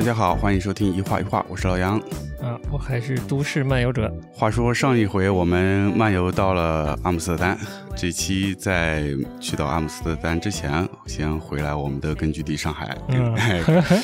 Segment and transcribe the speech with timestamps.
[0.00, 1.98] 大家好，欢迎收听一画一画，我是老杨。
[2.40, 4.10] 啊，我还是都市漫游者。
[4.32, 7.58] 话说上一回我们漫游到了阿姆斯特丹，
[7.94, 9.04] 这期在
[9.38, 12.96] 去到阿姆斯特丹之前，先回来我们的根据地上海。
[13.08, 13.36] 嗯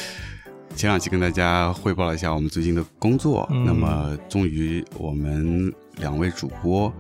[0.77, 6.93] 前两期跟大家汇报了一下我们最近的工作，嗯那么终于我们两位主播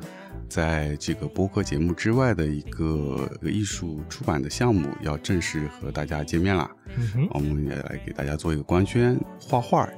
[0.49, 6.71] 在这个播客节目之外的一个艺术出版的项目要正式和大家见面了。
[6.97, 9.89] 嗯哼，我们也来给大家做一个官宣，画画，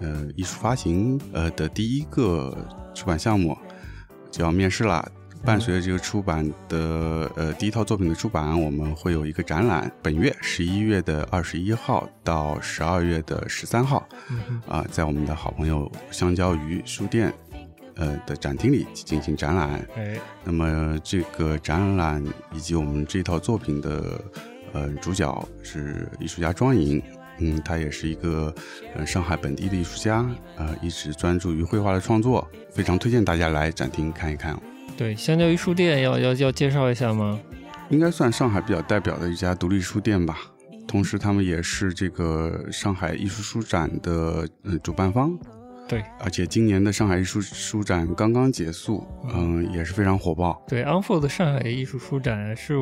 [0.00, 2.56] 呃，艺术发行，呃的第一个
[2.94, 3.56] 出版项目
[4.30, 5.06] 就要面试了。
[5.44, 14.08] 伴随着这个出版的呃第一套作品的出版，我们会有一个展览，本月十一月的二十一号到十二月的十三号，
[14.66, 17.32] 啊、在我们的好朋友香蕉鱼书店，
[17.96, 19.86] 呃的展厅里进行展览。
[19.96, 24.20] 哎，那么这个展览以及我们这套作品的
[24.72, 27.02] 呃主角是艺术家庄颖，
[27.40, 28.54] 嗯，他也是一个
[28.94, 30.24] 呃上海本地的艺术家，
[30.56, 34.58] 呃，一直专注于绘画的创作，非常推荐大家来展厅看一看。
[34.96, 37.38] 对，相较于书店，要要要介绍一下吗？
[37.90, 40.38] 应该算上海比较代表的一家独立书店吧。
[40.88, 45.36] 同时，他们也是这个上海艺术书展的呃主办方，
[45.88, 50.60] 对而且今年的上海艺术书展刚刚结束，嗯，也是非常火爆。
[50.66, 52.74] 对，Unfold 上海艺术书展是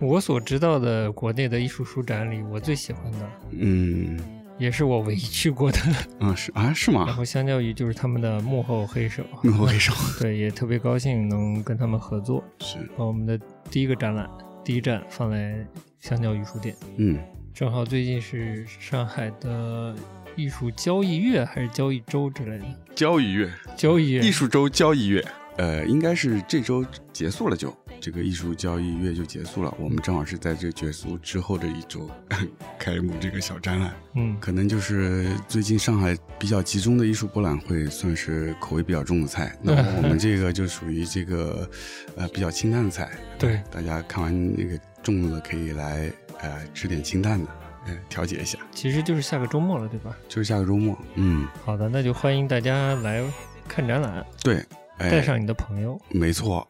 [0.00, 4.18] 我所知道的国内的艺术书展里我最喜欢的，嗯，
[4.58, 5.78] 也是我唯一去过的。
[6.20, 7.14] 嗯是啊是吗然？
[7.14, 13.38] 后相较于就是他们的幕后黑手，幕后黑手 对，也特别高兴能跟他们合作，是，把我们的
[13.70, 14.26] 第一个展览
[14.64, 15.54] 第一站放在
[15.98, 16.74] 香蕉鱼书店。
[16.96, 17.18] 嗯。
[17.52, 19.94] 正好最近是上海的
[20.40, 22.64] 艺术交易月还是交易周之类的？
[22.94, 24.20] 交易月，交易月。
[24.22, 25.22] 艺术周交易月，
[25.58, 29.74] 呃，应该是这周结束了就，这个艺术交易月就结束了。
[29.78, 32.10] 我们正好是在这结束之后的一周
[32.78, 34.34] 开幕这个小展览，嗯。
[34.40, 39.54] 可能就是最近上海比较集中的艺术博览会，算是口味比较重的菜。
[39.60, 41.68] 那我们这个就属于这个
[42.16, 43.60] 呃比较清淡的菜，对。
[43.70, 46.10] 大家看完那个重的可以来
[46.40, 47.50] 呃吃点清淡的，
[47.86, 48.58] 呃调节一下。
[48.72, 50.16] 其实就是下个周末了，对吧？
[50.28, 53.22] 就是下个周末，嗯，好的，那就欢迎大家来
[53.68, 54.64] 看展览，对，
[54.98, 56.00] 哎、带上你的朋友。
[56.10, 56.66] 没错，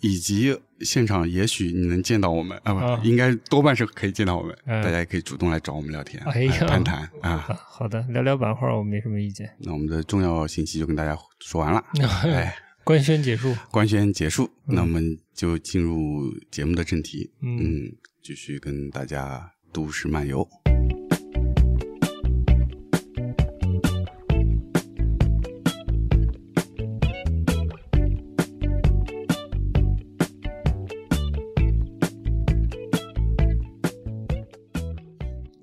[0.00, 7.30] 以及现场也许你能见到我们啊，不，啊应该多半是可以见到我们，嗯大家也可以主动来找我们聊天，哎呀谈谈啊。
[7.30, 9.48] 啊，好的，聊聊版画我没什么意见。
[9.58, 11.84] 那我们的重要信息就跟大家说完了，
[12.24, 12.54] 哎，
[12.84, 20.46] 官宣结束，官宣结束，嗯那我们就进入节目的正题，嗯嗯，继续跟大家都市漫游。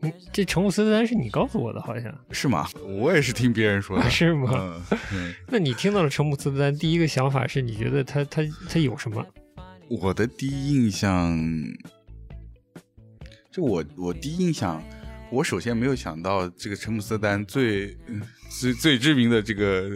[0.01, 2.65] 嗯这成姆斯特丹是你告诉我的，好像是吗？
[3.01, 4.81] 我也是听别人说的是吗？
[5.11, 9.25] 嗯， 那你听到了成姆斯特丹，第一个想法是你觉得他他他有什么？
[9.89, 11.37] 我的第一印象，
[13.59, 14.81] 就我我第一印象，
[15.29, 19.89] 我首先没有想到这个陈姆斯丹最嗯最最知名的这个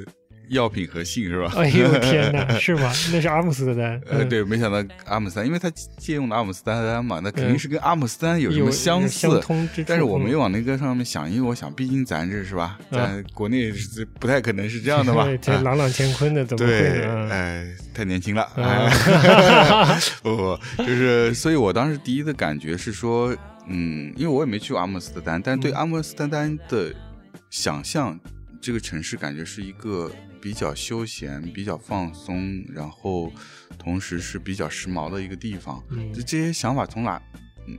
[0.50, 1.52] 药品和性是吧？
[1.56, 2.92] 哎呦天哪，是吗？
[3.12, 4.00] 那是阿姆斯特丹。
[4.06, 9.30] 呃，嗯，对，没想到阿姆斯丹，因为他借用的阿姆斯丹丹嘛，那肯定是跟阿姆斯特丹有什有么相似。
[9.30, 9.86] 相通之处。
[9.88, 15.26] 但是我没有往那个上面想，因为我想，毕竟咱这是吧，啊咱国内是不太可能是这样的吧？
[15.42, 17.02] 这啊朗朗乾坤的， 怎么会？
[17.32, 18.46] 哎，太年轻了，
[20.22, 23.36] 不不，就是，所以我当时第一的感觉是说，
[23.68, 26.94] 嗯，因为我也没去过阿姆斯特丹，但对嗯阿姆斯特丹的
[27.50, 28.20] 想象，
[28.62, 33.32] 这个城市感觉是一个比较休闲、比较放松，然后
[33.78, 35.84] 同时是比较时髦的一个地方。
[35.90, 37.22] 嗯就这些想法从哪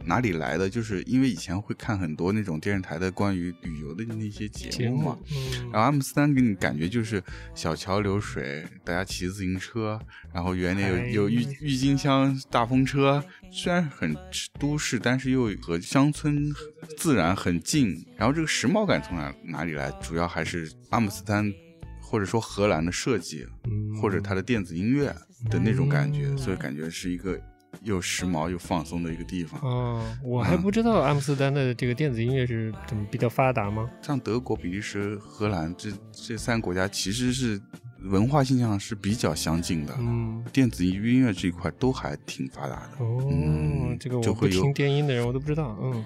[0.04, 0.68] 哪里来的？
[0.68, 7.22] 就是因为以前会看很多那种电视台的关于旅游的那些节节目嘛，，嗯然后阿姆斯特丹给你感觉就是
[7.54, 10.00] 小桥流水，大家骑自行车，
[10.32, 14.16] 然后园里有哎有郁郁金香大风车，虽然很
[14.58, 16.52] 都市，但是又和乡村
[16.96, 18.04] 自然很近。
[18.16, 19.90] 然后这个时髦感从哪哪里来？
[20.02, 21.52] 主要还是阿姆斯特丹
[22.00, 25.14] 或者说荷兰的设计，嗯或者它的电子音乐
[25.50, 27.40] 的那种感觉，嗯所以感觉是一个
[27.84, 29.60] 又时髦又放松的一个地方。
[29.60, 33.88] 哦，我还不知道阿姆斯特丹的这个电子音乐是怎么比较发达吗？
[34.02, 37.60] 像德国、比利时、荷兰这这三个国家，其实是
[38.00, 43.04] 文化现象是比较相近的，嗯，电子音乐这一块都还挺发达的。
[43.04, 45.76] 哦，嗯这个我不听电音的人我都不知道。
[45.80, 46.04] 嗯，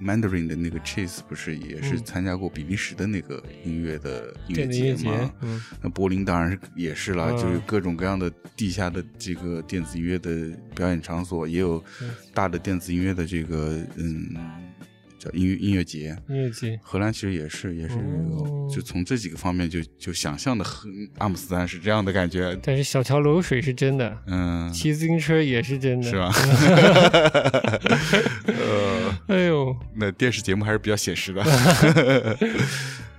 [0.00, 2.04] Mandarin 的那个 Chase 不是也是嗯。
[2.04, 5.60] 参加过比利时的那个音乐的音乐节吗？，嗯。
[5.82, 7.36] 那柏林当然是也是了，嗯。
[7.36, 12.10] 就是各种各样的地下的这个电子音乐的表演场所，也有嗯。
[12.32, 14.34] 大的电子音乐的这个嗯
[15.18, 16.16] 叫音乐音乐节。
[16.28, 18.68] 音乐节，荷兰其实也是，也是哦。
[18.74, 20.88] 就从这几个方面就就想象的和
[21.18, 26.32] 阿姆斯特丹是这样的感觉，但是小桥流水是真的，嗯，骑自行车也是真的，是吧？
[28.46, 31.42] 呃， 哎呦，那电视节目还是比较写实的。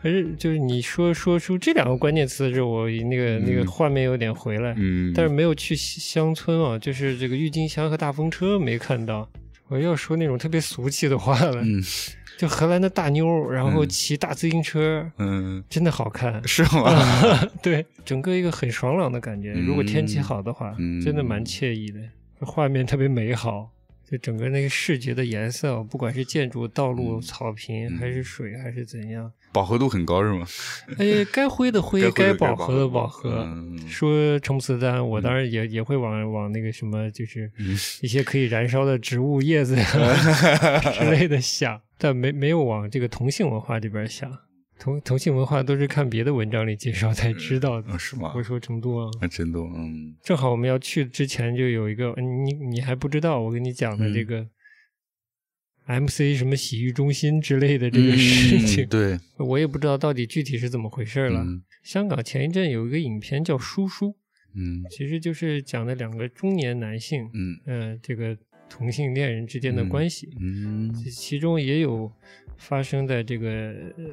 [0.01, 9.29] 还是就是你说说出这两个关键词的时候，我那个、那个嗯画面有点回来，嗯，但是没有去乡村啊，就是这个郁金香和大风车没看到。
[9.69, 11.81] 我要说那种特别俗气的话了，嗯
[12.37, 16.41] 就荷兰的大妞，然后嗯骑大自行车，嗯，真的好看。
[16.47, 16.89] 是吗？
[17.61, 19.51] 对，整个一个很爽朗的感觉。
[19.55, 21.99] 嗯如果天气好的话，嗯真的蛮惬意的，
[22.45, 23.69] 画面特别美好。
[24.09, 30.47] 就整个那个视觉的颜色，不管是建筑、道路、嗯草坪，还是水，还是怎样，饱和度很高是吗？
[30.97, 33.29] 哎，该灰的灰，该饱和的该饱饱和。
[33.47, 39.85] 嗯说成姆斯特丹，我当然也、也会往往那个什么，就是嗯一些可以燃烧的植物叶子呀
[40.93, 44.31] 之类的想，但没没有往这个同性文化这边想。
[44.79, 47.91] 同同性文化都是看别的文章里介绍才知道的。
[47.91, 48.31] 啊是吗？
[48.33, 48.41] 我？
[48.41, 50.15] 说成都啊，啊，真的，嗯。
[50.23, 54.47] 正好我们要去之前就有一个，你你还不知道，我跟你讲的这个
[55.85, 61.41] MC 什么洗浴中心之类的这个事情，嗯对，我也不知道到底具体是怎么回事了。
[61.41, 61.61] 嗯。
[61.83, 64.07] 香港前一阵有一个影片叫《叔叔》，
[64.55, 64.83] 嗯。
[64.89, 67.59] 其实就是讲的两个中年男性，嗯。
[67.65, 68.37] 嗯、这个
[68.69, 70.93] 同性恋人之间的关系，嗯。
[70.93, 72.09] 其其中也有
[72.57, 73.49] 发生在这个、
[73.97, 74.03] 呃、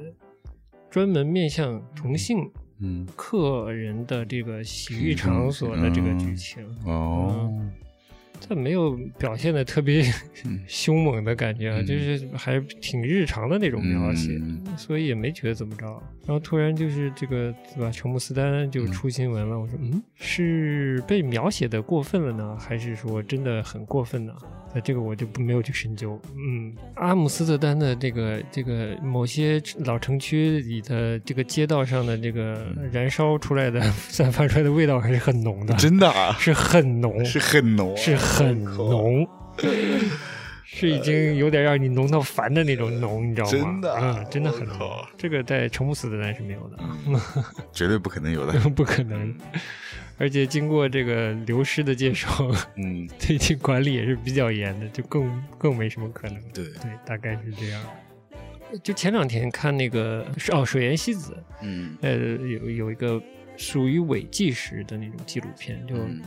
[0.97, 7.51] 专门面向同性嗯，客人的这个洗浴场所的这个剧情，哦，
[8.49, 10.03] 但没有表现的特别
[10.47, 10.59] 嗯。
[10.67, 11.87] 凶猛的感觉啊，嗯。
[11.87, 14.65] 就是还挺日常的那种描写，嗯。
[14.75, 16.03] 所以也没觉得怎么着。
[16.27, 24.35] 然后突然就是这个对吧，乔姆斯丹就出新闻了，我说嗯，是被描写的过分了呢，还是说真的很过分呢？
[24.75, 26.21] 那这个我就不没有去深究。
[26.35, 33.81] 嗯，阿姆斯特丹的这个这个某些老城区里的这个街道上的这个燃烧出来的
[34.11, 39.27] 散发出来的味道还是很浓的，真的啊，是很浓，是很浓啊，是很浓，
[40.69, 43.51] 是已经有点让你浓到烦的那种浓，你知道吗？
[43.53, 44.79] 真的啊嗯，真的很浓。
[45.17, 46.77] 这个在成姆斯特丹是没有的，
[47.73, 49.33] 绝对不可能有的， 不可能。
[50.19, 56.43] 而且经过这个流失的介绍，嗯， 最近管理也是比较严的，就更更没什么可能。
[56.53, 57.83] 对，对，大概是这样。
[58.83, 63.23] 就前两天看那个哦，水原希子，嗯呃，有有一个
[63.57, 66.21] 属于伪纪实的那种纪录片，就嗯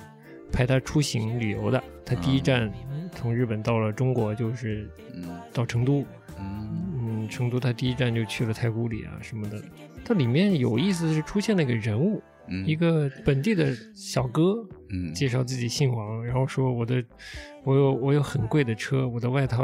[0.51, 1.83] 拍他出行旅游的。
[2.05, 2.71] 他第一站
[3.15, 6.05] 从日本到了中国，就是嗯到成都。
[6.37, 9.61] 嗯嗯，成都他第一站就去了太古里啊什么的。
[10.05, 14.55] 它里面有意思的是出现了一个人物，嗯，一个本地的小哥，
[14.89, 17.03] 嗯介绍自己姓王，然后说我的
[17.63, 19.63] 我有我有很贵的车，我的外套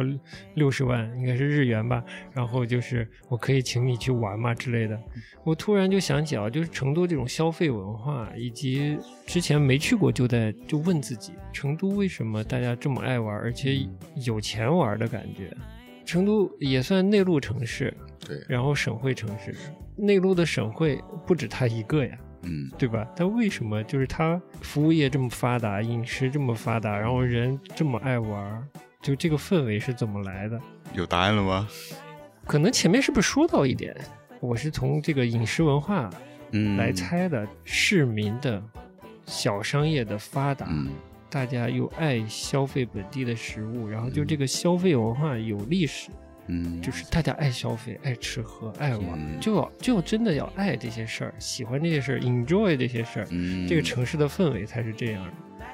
[0.56, 2.04] 六十万，应该是日元吧，
[2.34, 5.00] 然后就是我可以请你去玩嘛之类的。
[5.44, 13.88] 我突然就想起啊，就是成都这种消费文化，以及之前没去过就在就问自己，成都为什么大家这么爱玩，而且
[14.26, 15.52] 有钱玩的感觉。
[16.06, 19.56] 成都也算内陆城市，对，然后省会城市，
[19.96, 22.16] 内陆的省会不止它一个呀。
[22.46, 23.08] 嗯对吧？
[23.16, 28.68] 但为什么就是它服务业这么发达，饮食这么发达，然后人这么爱玩，
[29.02, 30.60] 就这个氛围是怎么来的？
[30.94, 31.68] 有答案了吗？
[32.46, 33.96] 可能前面是不是说到一点？
[34.40, 36.10] 我是从这个饮食文化
[36.52, 38.62] 嗯，来猜的，市民的
[39.26, 40.90] 小商业的发达，嗯
[41.28, 46.16] 大家又爱消费本地的食物，然后就这个消费文化有历史，嗯，
[46.82, 53.28] 就是大家爱消费、爱吃喝、爱玩，嗯就要就要真的要爱这些事儿，喜欢这些事儿，enjoy 这些事儿。
[53.32, 55.66] 嗯这个城市的氛围才是这样的。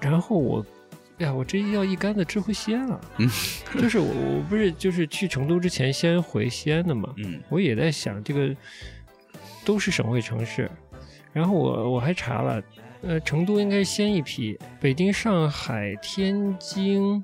[0.00, 0.64] 然后我，
[1.18, 3.00] 哎呀，我这要一竿子支回西安了。
[3.18, 3.28] 嗯，
[3.78, 8.54] 就是我我不是就是去成都之前先回西安的嘛，嗯我也在想这个
[9.64, 10.70] 都是省会城市，
[11.32, 12.62] 然后我我还查了，
[13.02, 17.22] 呃，成都应该先一批，北京、上海、天津，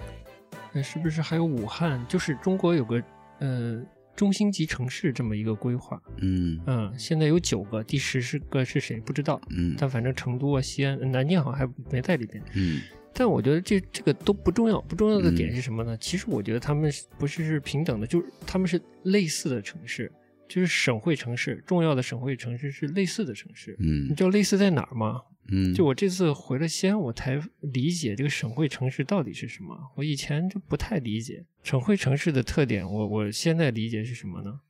[0.76, 2.04] 呃，是不是还有武汉？
[2.06, 3.02] 就是中国有个
[3.38, 3.82] 呃
[4.14, 6.00] 中心级城市这么一个规划。
[6.18, 12.42] 嗯嗯，现在有九个，第十是个是谁不知道，嗯但反正成都啊、西安、南京好像还没在里边。
[12.54, 12.82] 嗯
[13.18, 15.96] 但我觉得这这个都不重要，不重要的点嗯是什么呢？
[15.96, 20.12] 其实我觉得他们不是是平等的，就是他们是类似的城市，
[20.46, 23.74] 就是省会城市，重要的省会城市是类似的城市。
[23.80, 25.22] 嗯你嗯知道类似在哪儿吗？
[25.48, 29.76] 嗯，就我这次回了西安，我才理解这个省会城市到底是什么。
[29.96, 32.84] 我以前就不太理解省会城市的特点。
[32.84, 34.60] 我我现在理解是什么呢？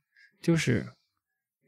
[0.41, 0.85] 就是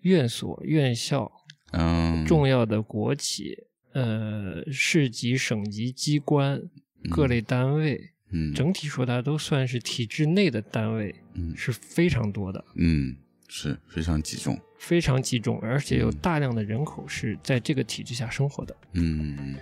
[0.01, 1.31] 院所、院校、
[1.71, 3.55] 嗯重要的国企、
[3.93, 6.61] 呃市级、省级机关、
[7.09, 13.15] 各类单位，嗯，整体说它都算是体制内的单位嗯是非常多的，嗯
[13.49, 14.57] 是非常集中。
[14.77, 18.73] 非常集中，而且有嗯大量的人口是在这个体制下生活的。
[18.93, 19.57] 嗯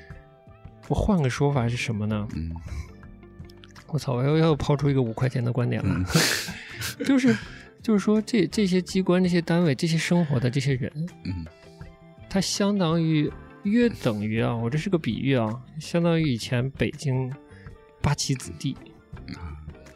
[0.88, 2.28] 我换个说法是什么呢？
[2.36, 2.56] 嗯
[3.88, 4.14] 我操！
[4.14, 6.06] 我又要抛出一个五块钱的观点了，嗯
[7.08, 7.36] 就是
[7.82, 10.92] 就是说这这些机关、这些单位、这些生活的这些人，
[11.24, 11.46] 嗯
[12.30, 13.32] 它相当于
[13.64, 17.34] 约等于啊，我这是个比喻啊，相当于以前北京
[18.02, 18.76] 八旗子弟。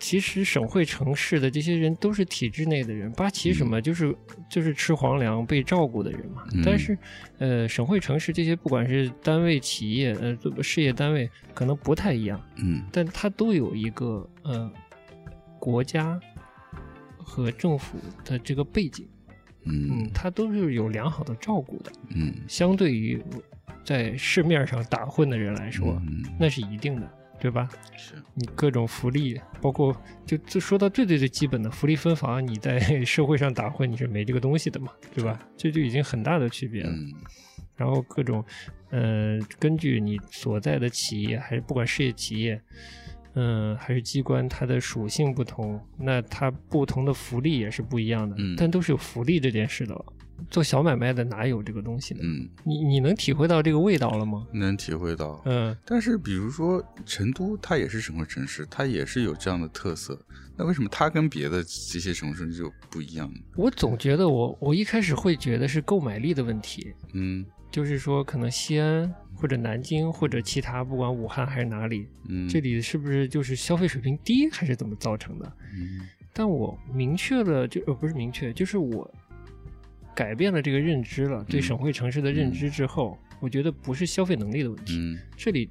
[0.02, 4.14] 其实省会城市的这些人都是体制内的人，八旗什么就是
[4.50, 6.44] 就是吃皇粮被照顾的人嘛。
[6.56, 6.64] 嗯。
[6.66, 6.98] 但是，
[7.38, 12.84] 呃，省会城市这些不管是单位、企业，呃，事业单位可能不太一样，嗯。
[12.92, 14.74] 但它都有一个呃
[15.60, 16.20] 国家
[17.20, 19.08] 和政府的这个背景，
[19.66, 20.02] 嗯。
[20.02, 21.92] 嗯，它都是有良好的照顾的。
[22.16, 22.34] 嗯。
[22.48, 23.24] 相对于
[23.86, 26.26] 在市面上打混的人来说，嗯。
[26.40, 27.08] 那是一定的，
[27.42, 27.68] 对吧？
[27.98, 29.94] 是你各种福利，包括
[30.26, 35.40] 就就说到最最最基本的福利分房，你在 社会上打混你是没这个东西的嘛，对吧？
[35.58, 36.90] 这就已经很大的区别了。
[36.92, 37.12] 嗯
[37.78, 38.46] 然后各种，
[38.92, 42.62] 呃，根据你所在的企业，还是不管事业企业，
[43.34, 48.36] 嗯、还是机关，它的属性不同，那它不同的福利也是不一样的。
[48.40, 50.06] 嗯但都是有福利这件事的。
[50.50, 52.22] 做小买卖的哪有这个东西呢？
[52.24, 54.48] 嗯，你你能体会到这个味道了吗？
[54.52, 55.40] 能体会到。
[55.46, 60.20] 嗯，但是比如说成都，它也是省会城市，它也是有这样的特色。
[60.58, 63.40] 那为什么它跟别的这些城市就不一样呢？
[63.56, 75.52] 我总觉得我我一开始会觉得是购买力的问题，嗯就是说可能西安或者南京或者其他不管武汉还是哪里，嗯，这里是不是就是消费水平低还是怎么造成的？
[75.74, 76.02] 嗯。
[76.34, 79.10] 但我明确了，就呃不是明确，就是我
[80.14, 81.64] 改变了这个认知了，对嗯。
[81.64, 85.18] 省会城市的认知之后，我觉得不是消费能力的问题，嗯。
[85.36, 85.70] 这里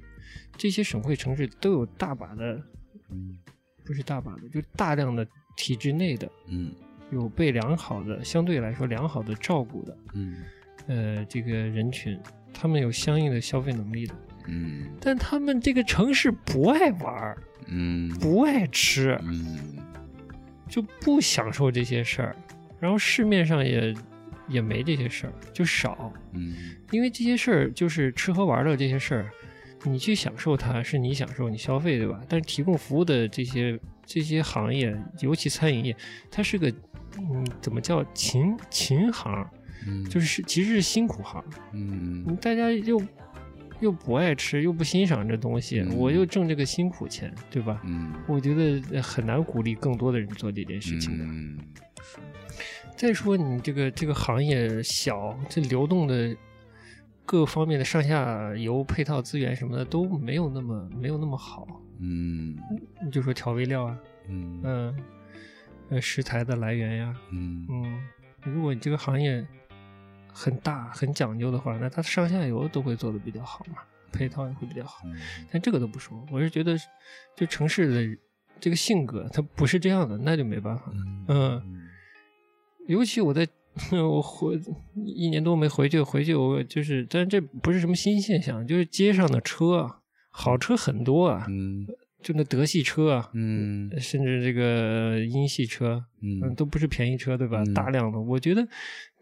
[0.57, 2.61] 这些省会城市都有大把的，
[3.09, 3.37] 嗯。
[3.85, 6.71] 不是大把的，就大量的体制内的嗯。
[7.11, 10.35] 有被良好的相对来说良好的照顾的，嗯
[10.87, 12.19] 呃，这个人群，
[12.53, 14.15] 他们有相应的消费能力的，
[14.47, 14.89] 嗯。
[14.99, 18.09] 但他们这个城市不爱玩儿，嗯。
[18.19, 19.77] 不爱吃，嗯。
[20.67, 22.35] 就不享受这些事儿，
[22.79, 23.93] 然后市面上也
[24.47, 26.55] 也没这些事儿，就少，嗯。
[26.91, 29.31] 因为这些事儿就是吃喝玩乐这些事儿，
[29.83, 32.21] 你去享受它是你享受你消费对吧？
[32.29, 35.95] 但是提供服务的这些这些行业，尤其餐饮业，
[36.29, 36.73] 它是个
[37.17, 39.45] 嗯怎么叫勤勤行，
[39.87, 43.01] 嗯，就是其实是辛苦行，嗯你大家又
[43.79, 47.81] 又不爱吃，又不欣赏这东西，嗯我又挣这个辛苦钱，对吧？
[47.83, 48.13] 嗯。
[48.27, 51.25] 我觉得呃很难鼓励更多的人做这件事情的。
[51.25, 51.57] 嗯。
[52.95, 56.35] 再说你这个这个行业小，这流动的
[57.25, 61.65] 各方面的上下游配套资源什么的都没有那么没有那么好。
[61.99, 62.55] 嗯。
[63.03, 63.97] 你就说调味料啊，
[64.29, 64.61] 嗯。
[64.63, 64.95] 嗯，
[65.89, 67.65] 呃，食材的来源呀，嗯。
[67.67, 67.99] 嗯，
[68.43, 69.43] 如果你这个行业
[70.33, 73.77] 很大很讲究的话，那它上下游都会做的比较好嘛，
[74.11, 75.01] 配套也会比较好。
[75.05, 75.15] 嗯
[75.51, 76.75] 但这个都不说，我是觉得
[77.35, 78.19] 就城市的
[78.59, 80.97] 这个性格，它不是这样的，那就没办法了。
[81.27, 81.61] 嗯
[82.87, 83.47] 尤其我在
[83.93, 84.59] 我回
[85.05, 91.87] 一年多没回去，回去我就是，但这不是什么新现象，就是街上的车啊，好车很多啊，嗯
[92.21, 97.63] 就那德系车啊，嗯甚至这个英系车，嗯，嗯都不是便宜车，对吧？
[97.65, 98.67] 嗯大量的，我觉得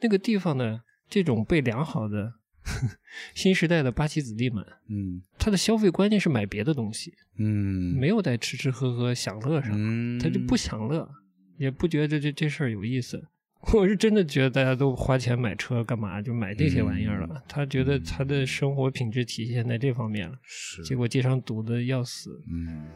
[0.01, 2.33] 那个地方的这种被良好的
[3.33, 11.09] 新时代的八旗子弟们，嗯他的消费观念是买别的东西，嗯没有在吃吃喝喝享乐上，嗯，他就不享乐，
[11.57, 13.21] 也不觉得这这事儿有意思。
[13.73, 16.21] 我是真的觉得大家都花钱买车干嘛？
[16.21, 17.27] 就买这些玩意儿了。
[17.31, 22.41] 嗯他觉得他的生活品质体现在这方面了，是结果街上堵的要死。
[22.49, 22.87] 嗯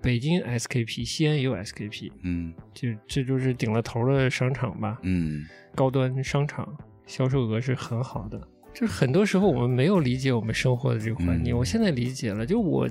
[0.00, 6.72] 北京 SKP，西安也有 SKP，嗯就这就是顶了头的商场吧，嗯高端商场，
[7.08, 8.40] 销售额是很好的。
[8.72, 12.46] 就是很多时候我们没有理解我们生活的这个环境，嗯我现在理解了。
[12.46, 12.88] 就我，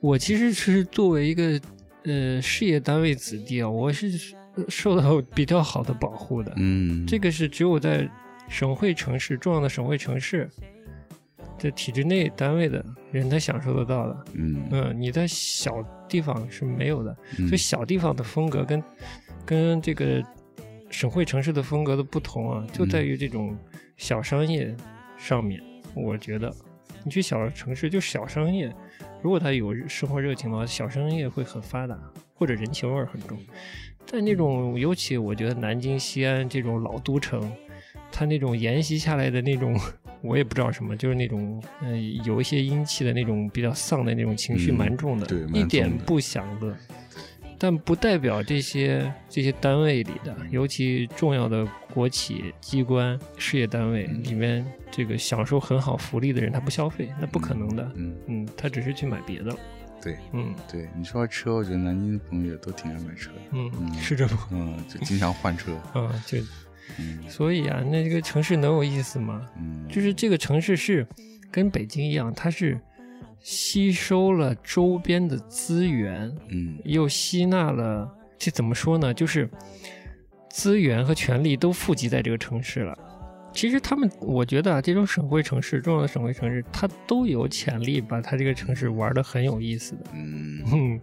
[0.00, 1.60] 我其实是作为一个
[2.04, 4.34] 呃事业单位子弟啊，我是
[4.68, 6.54] 受到比较好的保护的。
[6.56, 8.08] 嗯，这个是只有在
[8.48, 10.48] 省会城市、重要的省会城市
[11.58, 14.24] 的体制内单位的人才享受得到的。
[14.34, 17.14] 嗯嗯，你在小地方是没有的。
[17.38, 18.82] 嗯所以小地方的风格跟
[19.44, 20.24] 跟这个
[20.90, 23.56] 省会城市的风格的不同啊，就在于这种
[23.96, 24.74] 小商业
[25.16, 25.62] 上面。
[25.94, 26.52] 我觉得
[27.04, 28.72] 你去小城市就小商业，
[29.22, 31.98] 如果他有生活热情的话，小商业会很发达，
[32.34, 33.38] 或者人情味儿很重。
[34.06, 37.50] 但那种尤其我觉得南京、西安这种老都城，
[38.10, 39.78] 它那种沿袭下来的那种
[40.20, 46.76] 我也不知道什么，就是那种嗯、呃有一些阴气的那种比较丧的那种情绪嗯蛮重的，一点不享乐。
[47.62, 57.92] 但不代表这些这些单位里的，尤其重要的国企机关、事业单位嗯里面，这个享受很好福利的人，他不消费，那不可能的。
[57.96, 59.56] 嗯，嗯，他只是去买别的了。
[60.02, 64.36] 对嗯对，你说到车，我觉得南京的朋友都挺爱买车的，嗯，嗯是这不？
[64.50, 66.38] 嗯，就经常换车，啊，就
[66.98, 69.46] 嗯所以啊，那这个城市能有意思吗？
[69.58, 71.06] 嗯，就是这个城市是
[71.50, 72.80] 跟北京一样，它是
[73.40, 79.12] 吸收了周边的资源，嗯又吸纳了，这怎么说呢？
[79.12, 79.48] 就是
[80.50, 82.96] 资源和权力都富集在这个城市了。
[83.52, 90.04] 其实他们，我觉得啊，这种省会城市、重要的省会城市，它都有潜力把它这个城市玩的很有意思的。
[90.12, 91.00] 嗯，嗯，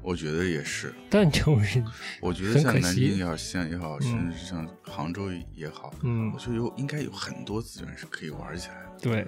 [0.00, 1.84] 我觉得也是，但就是，
[2.22, 8.98] 我觉得像南京也好，像也好，嗯甚至像杭州也好，嗯我，觉得有应该有很多资源是可以玩起来的。
[9.02, 9.26] 对，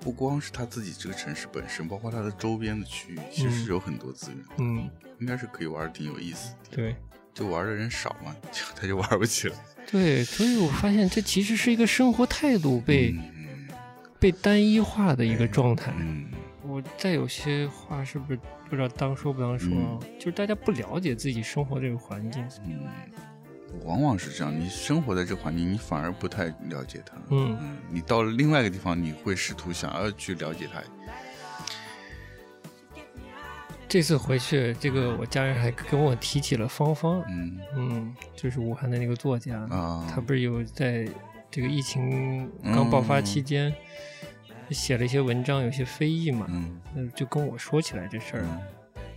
[0.00, 6.76] 不光是他自己这个城市本身，包括它的周边的区域，其实是有很多资源，嗯，应该是可以玩的挺有意思的。
[6.76, 6.96] 对。
[7.34, 9.54] 就玩的人少嘛，就他就玩不起来。
[9.88, 13.68] 对，所以我发现这其实是一个生活态度被、嗯
[14.20, 15.92] 被单一化的一个状态。
[15.96, 16.28] 嗯
[16.64, 19.96] 我再有些话是不是不知道当说不当说啊？
[20.18, 22.44] 就是大家不了解自己生活这个环境。
[22.66, 22.80] 嗯，
[23.84, 27.16] 往往是这样，你生活在这个环境，你反而不太了解它。
[27.30, 30.82] 嗯，嗯，你到了另外一个地方，你会试图想要去了解它。
[33.88, 41.08] 这次回去，这个我家人还跟我提起了芳芳，嗯嗯，就是武汉的那个作家，啊，他不是有在
[41.50, 43.74] 这个疫情刚爆发期间、
[44.70, 48.42] 写了一些文章，有些非议嘛，嗯嗯，就跟我说起来这事儿。
[48.42, 48.60] 嗯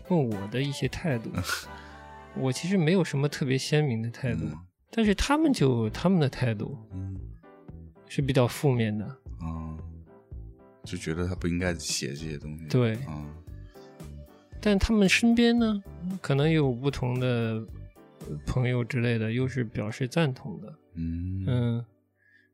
[0.07, 1.31] 问我的一些态度，
[2.35, 4.55] 我其实没有什么特别鲜明的态度，嗯
[4.93, 7.17] 但是他们就他们的态度嗯
[8.07, 9.05] 是比较负面的。
[9.39, 9.77] 啊，
[10.83, 12.65] 就觉得他不应该写这些东西。
[12.67, 13.33] 对嗯，
[14.59, 15.81] 但他们身边呢，
[16.21, 17.27] 可能有不同的
[18.29, 20.75] 呃朋友之类的，又是表示赞同的。
[20.95, 21.85] 嗯嗯，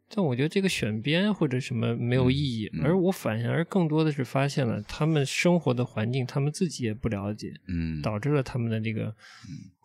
[0.10, 2.82] 但我觉得这个选编或者什么没有意义，嗯。
[2.82, 8.02] 嗯而我反而更多的是发现了他们生活的环境，他们自己也不了解，嗯。
[8.02, 9.14] 导致了他们的这个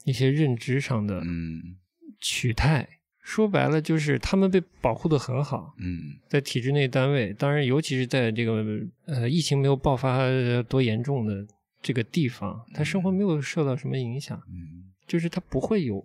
[0.04, 1.76] 一些认知上的嗯。
[2.20, 2.88] 取态。
[3.24, 6.18] 说白了就是他们被保护的很好，嗯。
[6.28, 8.64] 在体制内单位，当然尤其是在这个
[9.06, 10.18] 呃疫情没有爆发
[10.68, 11.46] 多严重的
[11.80, 14.90] 这个地方，他生活没有受到什么影响，嗯。
[15.06, 16.04] 就是他不会有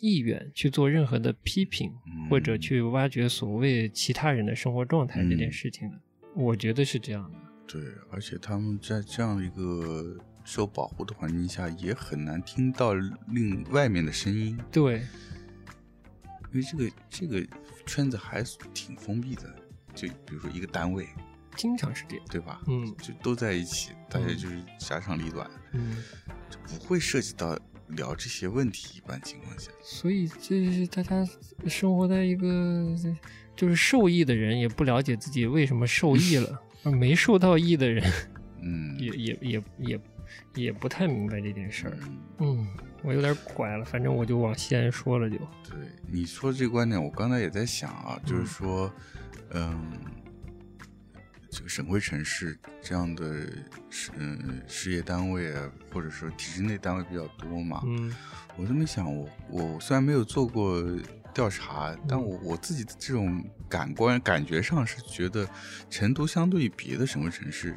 [0.00, 5.98] 意愿去做任何的批评，嗯或者去挖掘所谓其他人的生活状态这件嗯事情的。
[6.34, 7.38] 我觉得是这样的。
[7.66, 15.02] 对，而且他们在这样一个受保护的环境下，也很难听到另外面的声音，对，
[16.52, 17.46] 因为这个这个
[17.86, 19.54] 圈子还挺封闭的。
[19.94, 21.08] 就比如说一个单位，
[21.56, 22.24] 经常是这样。
[22.30, 22.60] 对吧？
[22.68, 25.96] 嗯就都在一起，大家嗯就是家长里短，嗯，
[26.50, 28.98] 就不会涉及到聊这些问题。
[28.98, 31.26] 一般情况下，所以这是大家
[31.68, 32.94] 生活在一个
[33.54, 38.04] 就是受益的人也不了解自己为什么受益了， 而没受到益的人
[38.60, 40.00] 嗯， 也也也也
[40.54, 41.96] 也不太明白这件事儿。
[42.00, 42.66] 嗯嗯，
[43.02, 45.36] 我有点拐了，反正我就往西安说了就。
[45.68, 45.78] 对
[46.10, 48.92] 你说这个观点，我刚才也在想啊，就是嗯说，
[49.50, 49.92] 嗯，
[51.56, 53.46] 这个省会城市这样的
[53.88, 58.14] 事嗯事业单位啊，或者说体制内单位比较多嘛，嗯
[58.58, 60.84] 我这么想，我我虽然没有做过
[61.32, 65.48] 调查，但我我自己的这种感官感觉上是觉得，
[65.88, 67.74] 成都相对于别的省会城市，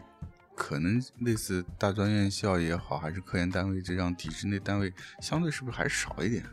[0.57, 6.43] 可能类似大专院校也好，还是科研单位这样体制内单位，相对是不是还是少一点？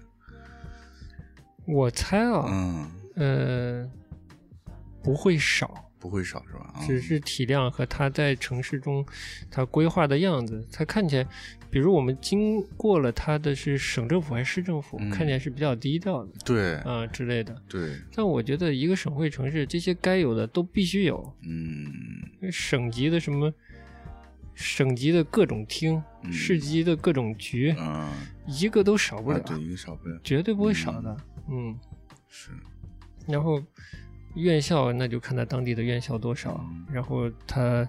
[1.67, 3.91] 我猜啊，嗯，呃，
[5.03, 6.73] 不会少，不会少是吧？
[6.75, 9.05] 啊只是体量和它在城市中
[9.51, 11.27] 它规划的样子，它看起来，
[11.71, 17.61] 比如我们经过了它的是省政府还是市政府，嗯看起来是比较低调的对啊、之类的。
[17.69, 23.53] 对，但我觉得一个省会城市，这些该有的都必须有，嗯省级的什么。
[24.59, 28.09] 省级的各种厅，嗯市级的各种局，嗯，
[28.47, 31.15] 一个都少不了，啊对，一个少不了，绝对不会少的。
[31.51, 31.79] 嗯，
[32.27, 32.53] 是，
[33.27, 33.63] 然后
[34.37, 37.89] 院校那就看他当地的院校多少，嗯然后他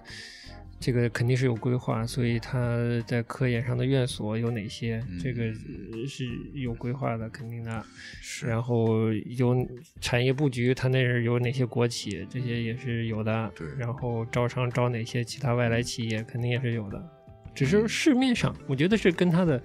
[0.80, 7.84] 这个肯定是有规划，所以他在科研上的院所有哪些，嗯这个呃是有规划的，肯定的。
[8.20, 9.56] 是，然后有
[10.00, 13.52] 产业布局，他那儿有哪些国企，这些也是有的。
[13.56, 17.10] 对然后招商招哪些其他外来企业，肯定也是有的。
[17.54, 19.60] 只嗯是市面上，我觉得是跟他的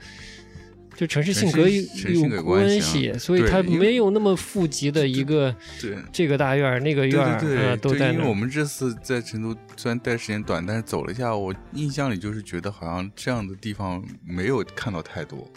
[0.95, 5.97] 就城市性格有有关系所以它没有那么富集的一个对。
[6.11, 8.33] 这个大院儿那个院儿对都在因为我。
[8.33, 15.49] 们这次在成都虽然待时间短，但是走了一下，我印象里就是觉得好像这样的地方没有看到太多。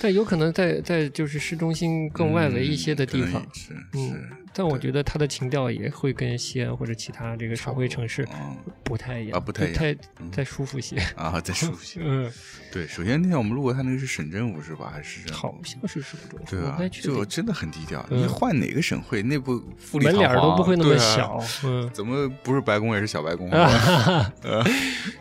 [0.00, 4.20] 但有可能在在就是市中心更外围一些的地方是嗯是，
[4.54, 9.96] 但我觉得它的情调也会跟西安或者其他这个省会城市嗯不太一样啊不太一样
[10.30, 10.96] 太舒服些。
[11.16, 12.00] 啊，再舒服些。
[12.04, 12.30] 嗯，
[12.70, 14.90] 对，首先那天我们路过他那个是省政府是吧？
[14.92, 16.78] 还是好像是什么东西，对啊。
[16.90, 18.04] 就真的很低调。
[18.10, 23.48] 嗯你换哪个省会，内部富丽门脸都不会那么小，嗯，怎么不是白宫也是小白宫？
[23.52, 24.62] 啊，呃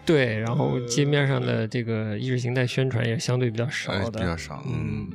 [0.05, 4.63] 对，然后街面上的这个意识形态宣传也相对比较少哎的，比较少。
[4.67, 5.07] 嗯，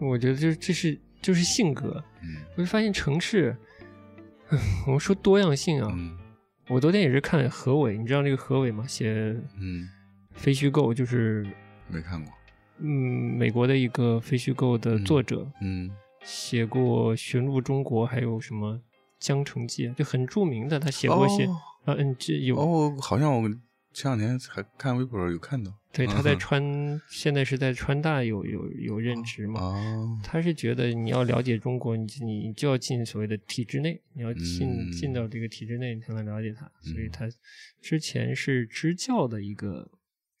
[0.00, 3.56] 嗯我觉得这这是就是性格，嗯我就发现城市，
[4.50, 6.18] 嗯我们说多样性啊，嗯
[6.68, 8.84] 我昨天也是看何伟，你知道那个何伟吗？
[8.86, 9.88] 写嗯，
[10.32, 11.46] 非虚构，就是
[11.88, 12.32] 没看过。
[12.78, 15.90] 嗯美国的一个非虚构的作者，嗯
[16.24, 18.74] 写过《寻路中国》，还有什么
[19.18, 23.48] 《江城记》，就很著名的，他写过一些、哦啊，嗯，这有、哦，好像我
[23.92, 25.72] 前两天还看微博有看到。
[25.92, 29.60] 对，他在嗯川，现在是在川大有有有任职嘛。
[29.60, 36.64] 哦，他是觉得你要了解中国，你你就要进所谓的体制内，你要进、嗯进到这个体制内，你才能了解他。
[36.80, 37.28] 所以嗯他
[37.82, 39.90] 之前是支教的一个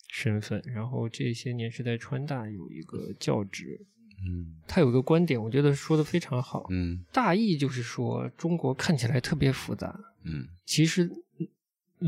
[0.08, 3.78] 身份，然后这些年是在川大有一个教职。
[4.24, 6.66] 嗯他有一个观点，我觉得说的非常好。
[6.70, 11.04] 嗯大意就是说，中国看起来特别复杂，嗯其实
[11.38, 11.48] 嗯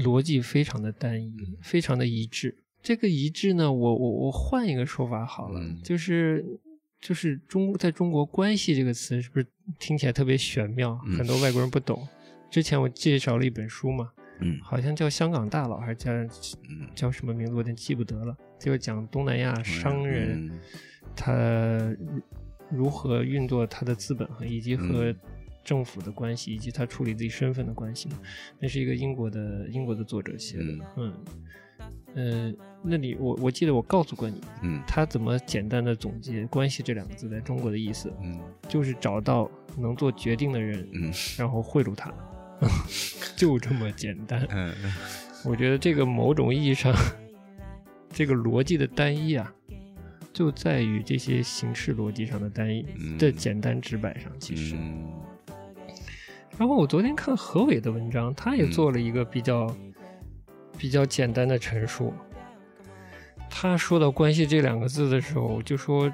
[0.01, 2.57] 逻辑非常的单一，非常的一致。
[2.85, 6.45] 这个一致呢，我我我换一个说法好了，嗯就是
[7.01, 9.47] 就是中在中国“关系”这个词是不是
[9.79, 12.07] 听起来特别玄妙，嗯很多外国人不懂。
[12.51, 18.37] 之前我介绍了一本书嘛，嗯好像叫《香港大佬》还是叫嗯，叫什么名字，我有点记不得了。
[18.61, 20.61] 就是讲东南亚商人、嗯
[21.17, 21.97] 他
[22.71, 25.17] 如如何运作他的资本和以及和嗯
[25.65, 28.19] 政府的关系，以及他处理自己身份的关系嘛。
[28.61, 31.15] 那是一个英国的英国的作者写的，嗯嗯、
[32.15, 42.13] 呃那里我我记得我告诉过你，嗯他怎么简单的总结“关系”这两个字在中国的意思，嗯就是找到能做决定的人，嗯然后贿赂他，
[43.37, 44.47] 就这么简单。
[44.51, 44.73] 嗯
[45.45, 46.95] 我觉得这个某种意义上，
[48.11, 49.53] 这个逻辑的单一啊，
[50.33, 54.31] 就在于这些形式逻辑上的单一嗯的简单直白上。
[54.39, 55.11] 其实，嗯
[56.57, 59.67] 然后我昨天看何伟的文章，他也嗯做了一个比较、
[60.77, 62.13] 比较简单的陈述。
[63.49, 66.13] 他说到“关系”这两个字的时候，就说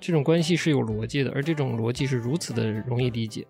[0.00, 3.44] 这种关系是有逻辑的，而这种逻辑是如此的容易理解。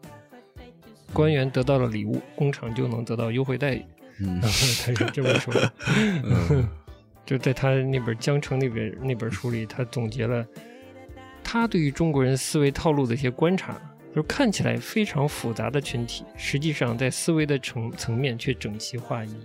[1.12, 3.84] 官员得到了礼物，工厂就能得到优惠待遇。
[4.18, 5.72] 嗯他是这么说的。
[6.24, 6.68] 嗯
[7.26, 10.46] 就在他那本《江城》那本那本书里，他总结了
[11.42, 13.74] 他对于中国人思维套路的一些观察，
[14.14, 19.36] 就是看起来非常复杂的群体，实际上在思维的层层面却整齐划一。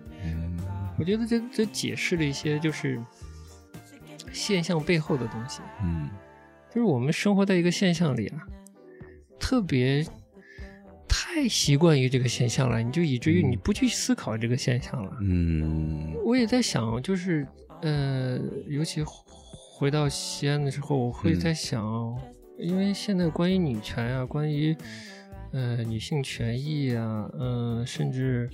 [1.02, 3.04] 嗯我觉得这这解释了一些就是
[4.32, 6.08] 现象背后的东西，嗯。
[6.70, 8.48] 就是我们生活在一个现象里啊，
[9.40, 10.06] 特别
[11.06, 15.18] 太习惯于这个现象了，你就以至于你不去思考这个现象了。
[15.22, 16.14] 嗯。
[16.24, 17.46] 我也在想，就是
[17.82, 19.04] 呃，尤其
[19.74, 21.40] 回到西安的时候，我会嗯。
[21.40, 22.18] 在想，
[22.58, 24.74] 因为现在关于女权啊，关于
[25.52, 28.50] 呃女性权益啊，嗯、甚至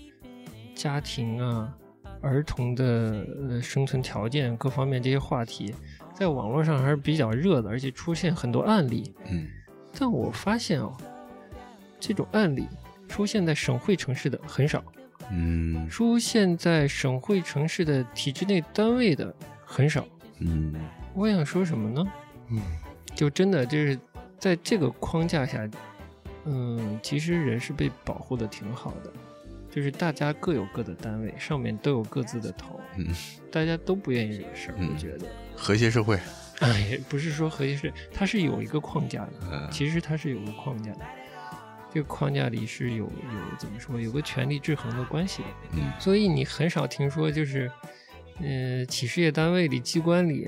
[0.73, 1.77] 家庭啊、
[2.21, 5.73] 儿童的呃生存条件各方面这些话题，
[6.13, 9.13] 在网络上还是比较热的，而且出现很多案例。
[9.30, 9.47] 嗯
[9.99, 10.95] 但我发现哦，
[11.99, 12.67] 这种案例
[13.08, 14.84] 出现在省会城市的很少。
[15.32, 19.34] 嗯出现在省会城市的体制内单位的
[19.65, 20.06] 很少。
[20.39, 20.73] 嗯
[21.13, 22.06] 我想说什么呢？
[22.49, 22.62] 嗯，
[23.15, 23.97] 就真的就是
[24.38, 25.67] 在这个框架下，
[26.45, 29.12] 嗯，其实人是被保护的挺好的，
[29.71, 33.08] 就是大家各有各的单位，上面都有各自的头，嗯，
[33.51, 34.75] 大家都不愿意惹事儿。
[34.77, 36.19] 嗯我觉得，和谐社会。
[36.60, 41.01] 哎，也不是说和谐是，它是有一个框架的，嗯其实它是有个框架的。
[41.93, 45.47] 这个框架里是有有怎么说，有个权力制衡的关系的。
[45.73, 47.71] 嗯所以你很少听说就是，
[48.41, 50.47] 呃，企事业单位里、机关里、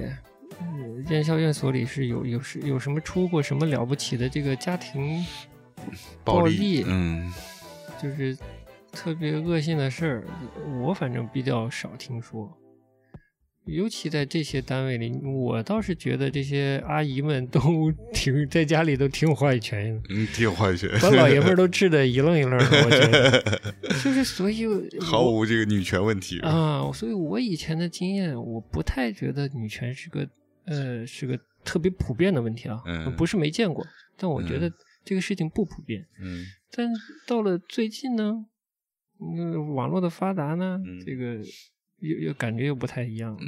[0.60, 0.66] 呃
[1.10, 5.26] 院校院所里是有有是有什么出过什么了不起的这个家庭
[6.26, 7.32] 暴力，嗯
[8.02, 8.38] 就是
[8.92, 10.24] 特别恶性的事儿，
[10.84, 12.56] 我反正比较少听说。
[13.66, 17.60] 尤其在这些单位里，我倒是觉得这些阿姨们都
[18.12, 22.66] 挺在家里都挺有话语权的，嗯，挺有话语权，把老爷们儿都治得一愣一愣的。
[22.86, 23.74] 我觉得，
[24.04, 24.66] 就是所以
[25.00, 26.40] 毫无这个女权问题。
[26.40, 30.28] 啊，所以我以前的经验，我不太觉得女权是个
[30.66, 33.86] 呃是个特别普遍的问题啊，嗯不是没见过，
[34.18, 34.74] 但我觉嗯得
[35.06, 36.04] 这个事情不普遍。
[36.20, 36.88] 嗯但
[37.28, 38.46] 到了最近呢，
[39.20, 41.00] 嗯，网络的发达呢，嗯。
[41.06, 41.38] 这个
[41.98, 43.36] 又又感觉又不太一样。
[43.40, 43.48] 嗯。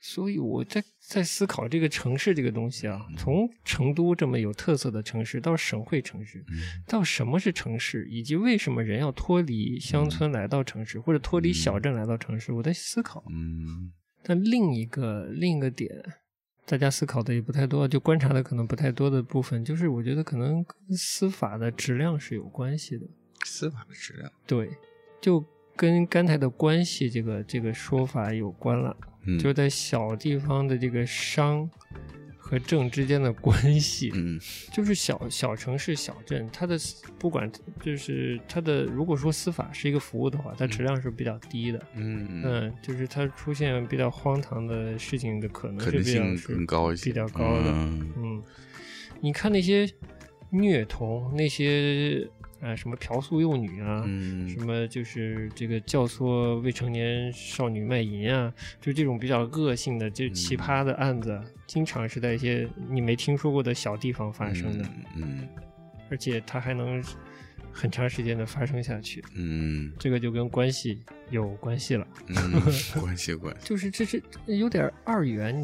[0.00, 6.82] 所以我在在思考这个城市这个东西啊，嗯从成都这么有特色的城市到省会城市，嗯。
[6.86, 13.24] 到什么是城市，以及为什么人要脱离乡村来到城市，或者脱离小镇来到城市，我在思考。
[13.30, 13.92] 嗯。
[14.22, 15.90] 但另一个另一个点，
[16.66, 23.06] 大家思考的也不太多，就观察的可能不太多的部分，就是我觉得可能跟司法的质量是有关系的。
[23.44, 24.70] 司法的质量，对，
[25.24, 25.42] 就
[25.74, 28.94] 跟刚才的关系这个这个说法有关了。
[29.26, 31.66] 嗯就在小地方的这个商
[32.36, 34.38] 和政之间的关系，嗯
[34.70, 36.76] 就是小小城市、小镇，它的
[37.18, 41.80] 不管就是它的，如果说司法是一个服务的话，它质量是比较低的。
[41.94, 47.70] 嗯嗯，就是它出现比较荒唐的事情的可能是比较性是更高一些，比较高的。
[47.70, 48.42] 嗯嗯，
[49.22, 49.90] 你看那些
[50.50, 52.28] 虐童，那些
[52.60, 54.48] 呃什么嫖宿幼女啊，嗯。
[54.48, 64.84] 什么就是这个教唆未成年少女卖淫啊，就这种比较恶性的、就奇葩的案子，经常是在一些你没听说过的小地方发生的，
[65.16, 65.48] 嗯
[66.10, 67.02] 而且他还能
[67.74, 72.06] 很长时间的发生下去，嗯这个就跟关系有关系了。
[72.28, 72.52] 嗯，
[73.02, 75.54] 关系关系，就是这是有点二元，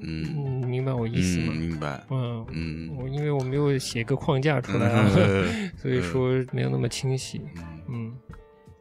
[0.00, 1.52] 嗯你明白我意思吗？
[1.54, 7.42] 嗯，明白，嗯，嗯我因为我没有写一个框架出来啊， 嗯所以说没有那么清晰。
[7.56, 8.14] 嗯嗯，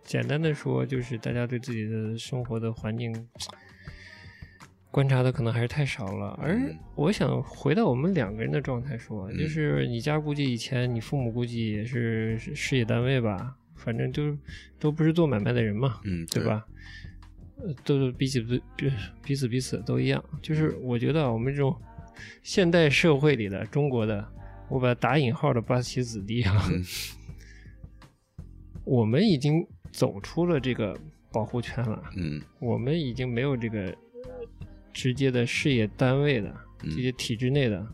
[0.03, 3.13] 简单的说，就是大家对自己的生活的环境
[4.93, 6.37] 观察的可能还是太少了。
[6.39, 14.37] 而嗯我想回到我们两个人的状态说，嗯就是你家估计以前你父母估计也是是事业单位吧，反正就
[14.79, 16.43] 都不是做买卖的人嘛，嗯，对？
[16.45, 16.63] 吧？
[17.57, 18.39] 呃，都是彼此
[19.23, 20.23] 彼此彼此都一样。
[20.43, 21.75] 就是我觉得啊我们这种
[22.43, 24.23] 现代社会里的中国的，
[24.69, 26.83] 我把它打引号的八旗子弟啊，嗯
[28.85, 30.95] 我们已经走出了这个
[31.31, 33.95] 保护圈了，嗯我们已经没有这个呃
[34.93, 36.49] 直接的事业单位的
[36.83, 36.89] 嗯。
[36.95, 37.85] 这些体制内的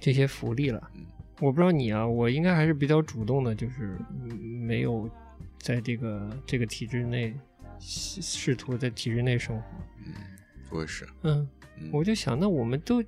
[0.00, 1.04] 这些福利了嗯。
[1.40, 5.08] 我不知道你啊，我应该还是比较主动的，就是嗯没有
[5.58, 7.32] 在这个这个体制内
[7.78, 9.64] 试试图在体制内生活。
[10.04, 10.12] 嗯，
[10.70, 11.48] 我也是，嗯，
[11.80, 13.00] 嗯我就想，那我们都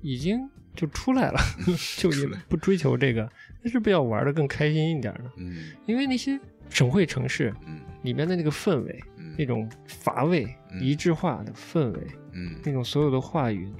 [0.00, 0.40] 已经
[0.74, 1.38] 就出来了，
[1.98, 2.10] 就
[2.48, 3.30] 不追求这个，
[3.62, 5.30] 那是不是要玩的更开心一点呢？
[5.36, 5.72] 嗯。
[5.86, 6.38] 因为那些
[6.70, 7.80] 省会城市嗯。
[8.04, 9.34] 里面的那个氛围，嗯。
[9.36, 10.80] 那种乏味、嗯。
[10.82, 12.06] 一致化的氛围，
[12.36, 12.54] 嗯。
[12.64, 13.72] 那种所有的话语，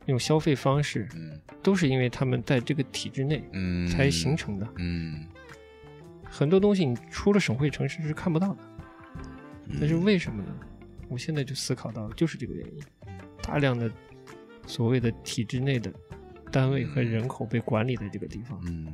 [0.00, 1.40] 那种消费方式，嗯。
[1.62, 3.86] 都是因为他们在这个体制内嗯。
[3.88, 4.66] 才形成的。
[4.76, 5.26] 嗯，
[6.24, 8.60] 很多东西你出了省会城市是看不到的，
[9.78, 10.54] 但是为什么呢？
[11.08, 12.82] 我现在就思考到，就是这个原因，
[13.42, 13.90] 大量的
[14.64, 15.92] 所谓的体制内的
[16.52, 18.86] 单位和人口被管理的这个地方，嗯。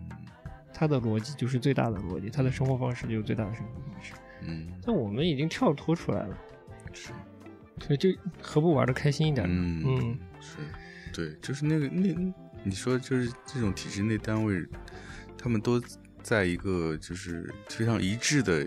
[0.73, 4.13] 它的逻辑就是最大的逻辑，它的生活方式就是最大的生活方式。
[4.43, 4.73] 嗯。
[4.85, 6.39] 但我们已经跳脱出来了，
[6.93, 7.13] 是
[7.81, 8.09] 所以就
[8.41, 9.47] 何不玩的开心一点？
[9.49, 9.55] 呢？
[9.55, 9.85] 嗯。
[9.87, 10.19] 嗯。
[10.41, 10.57] 是，
[11.13, 14.65] 对，就是那个那你说就是这种体制内单位，
[15.37, 15.83] 他们都
[16.23, 18.67] 在一个就是非常一致的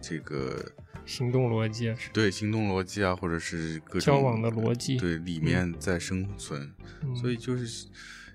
[0.00, 0.64] 这个
[1.04, 4.96] 行动逻辑对行动逻辑啊，或者是各种交往的逻辑。
[4.96, 6.72] 对里面在生存，
[7.02, 7.14] 嗯。
[7.16, 7.86] 所以就是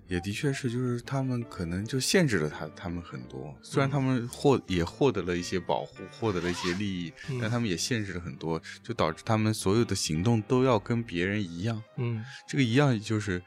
[0.08, 3.54] 也的确是，就是他们可能就限制了他他们很多。
[3.62, 11.82] 虽然他们获也获得了一些保护，获得了一些利益，嗯但他们也限制了很多，就导致他们所有的行动都要跟别人一样。
[11.98, 13.41] 嗯这个一样就是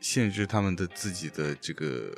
[0.00, 2.14] 限制他们的自己的这个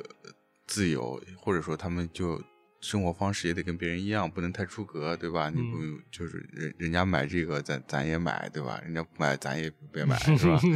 [0.67, 2.41] 自由，或者说他们就
[2.81, 5.49] 生活方式也得跟别人一样，不能太出格，对吧？
[5.49, 8.79] 你不嗯就是人人家买这个，咱咱也买，对吧？
[8.85, 10.59] 人家不买，咱也别买，是吧？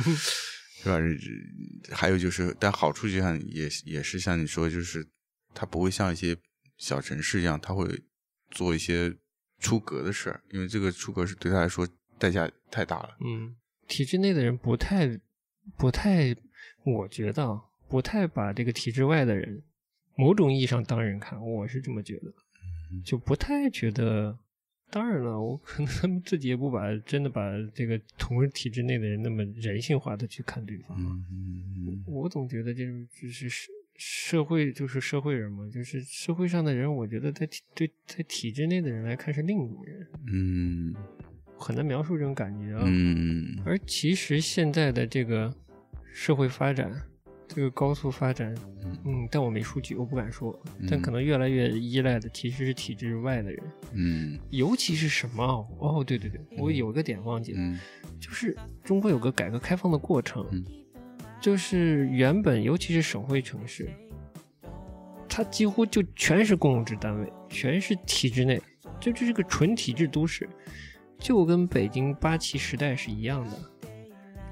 [0.84, 1.96] 是吧？
[1.96, 5.08] 还有就是，但好处就像也也是像你说，就是
[5.54, 6.36] 他不会像一些
[6.78, 7.88] 小城市一样，他会
[8.52, 9.16] 做一些
[9.60, 11.88] 出格的事儿，因为这个出格是对他来说
[12.20, 13.18] 代价太大了。
[13.24, 13.56] 嗯，
[13.88, 15.08] 体制内的人不太
[15.78, 16.36] 不太，
[16.84, 19.64] 我觉得啊不太把这个体制外的人
[20.18, 22.34] 某种意义上当人看，我是这么觉得，
[22.92, 24.38] 嗯就不太觉得。
[24.94, 27.42] 当然了，我可能他们自己也不把真的把
[27.74, 30.96] 这个同体制内的人那么人性化的去看对方。
[31.00, 40.94] 嗯嗯我总觉得这种就是社社会就是社会人嘛，就是社会上的人，我觉得在体对在体制内的人来看是另一种人，嗯
[41.58, 42.84] 很难描述这种感觉啊。
[42.86, 45.52] 嗯而其实现在的这个
[46.12, 46.92] 社会发展，
[47.54, 48.56] 这个高速发展，
[49.06, 50.58] 嗯，但我没数据，我不敢说，
[50.90, 53.64] 但可能越来越依赖的其实是体制外的人，
[53.94, 54.40] 嗯。
[54.50, 55.44] 尤其是什么？
[55.80, 57.80] 哦，对对对，我有一个点忘记了，嗯。
[58.20, 60.66] 就是中国有个改革开放的过程，嗯。
[61.40, 63.90] 就是原本尤其是省会城市，
[65.30, 68.62] 它几乎就全是公有制单位，全是体制内，
[69.00, 70.50] 就这是个纯体制都市，
[71.20, 73.60] 就跟北京八旗时代是一样的。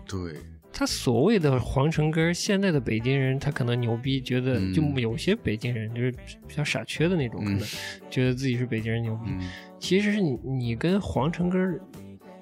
[0.06, 0.36] 对，
[0.74, 6.12] 他所谓的皇城根儿，现在的北京人他可能牛逼，觉得嗯就有些北京人就是
[6.48, 7.68] 比较傻缺的那种，可嗯能
[8.10, 9.32] 觉得自己是北京人牛逼。
[9.32, 11.82] 嗯其实是你你跟皇城根儿，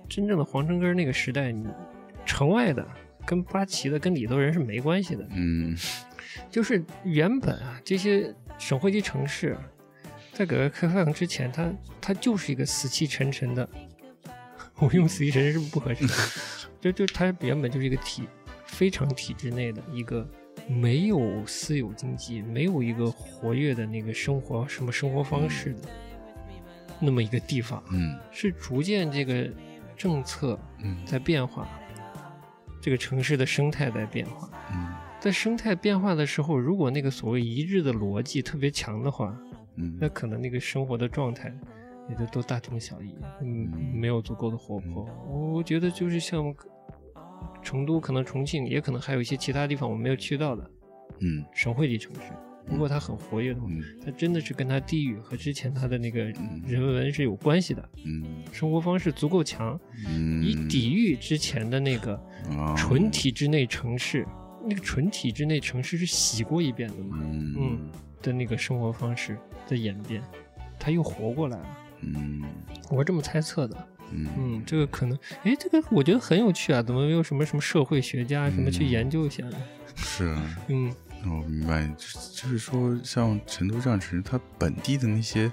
[0.10, 1.65] 真正的皇城根儿那个时代，你
[2.26, 2.86] 城外的
[3.26, 5.26] 跟八旗的跟里头人是没关系的。
[5.32, 5.74] 嗯
[6.52, 9.58] 就是原本啊，这些省会级城市，
[10.34, 13.68] 在改革开放之前，它它就是一个死气沉沉的。
[14.80, 16.13] 我用死气沉沉是不是不合适的？
[16.80, 18.24] 就就它原本就是一个体
[18.65, 20.28] 非常体制内的一个
[20.68, 25.89] 没有私有经济、没有一个活跃的那个生活什么生活方式的
[27.00, 28.18] 那么一个地方，嗯。
[28.32, 29.50] 是逐渐这个
[29.98, 31.04] 政策嗯。
[31.06, 31.68] 在变化，
[32.82, 34.50] 这个城市的生态在变化。
[34.72, 34.94] 嗯。
[35.20, 39.38] 在生态变化的时候，如果那个所谓一致的逻辑特别强的话，
[39.76, 39.98] 嗯。
[40.00, 41.54] 那嗯可能那个生活的状态
[42.10, 43.48] 也都都大同小异，嗯，
[43.93, 45.08] 没有足够的活泼。
[45.28, 46.54] 我觉得就是像
[47.62, 50.72] 成都，可能重庆，也可能还有一些其他地方我没有去到的
[51.19, 52.34] 嗯省会级城市。
[52.65, 62.15] 如果它很活跃的话，嗯它真的是跟它地域和之前它的那个嗯人文是有关系的，嗯生活方式足够强，嗯，以抵御之前的那个
[62.52, 64.26] 啊纯体制内城市。
[64.62, 67.17] 那个纯体制内城市是洗过一遍的嘛？
[67.22, 67.91] 嗯嗯
[68.22, 69.38] 的那个生活方式
[69.69, 70.22] 的演变，
[70.78, 71.78] 它又活过来了。
[72.01, 72.43] 嗯
[72.89, 73.88] 我这么猜测的。
[74.12, 79.57] 嗯嗯，这个可能，哎，这个我觉得很有趣啊，怎么没有什么什么社会学家什么去嗯研究一下呢？
[79.95, 80.57] 是啊。
[80.67, 80.91] 嗯
[81.25, 85.51] 我明白，就是就是说，像成都这样城市，它本地的那些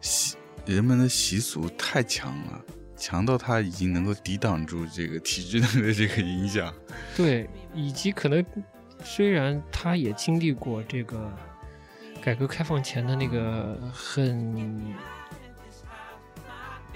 [0.00, 0.34] 习
[0.66, 2.64] 人们的习俗太强了，
[2.96, 6.74] 强到它已经能够抵挡住这个体制内的这个影响。
[7.14, 8.44] 对，以及可能
[9.04, 11.30] 虽然他也经历过这个
[12.22, 14.96] 改革开放前的那个很。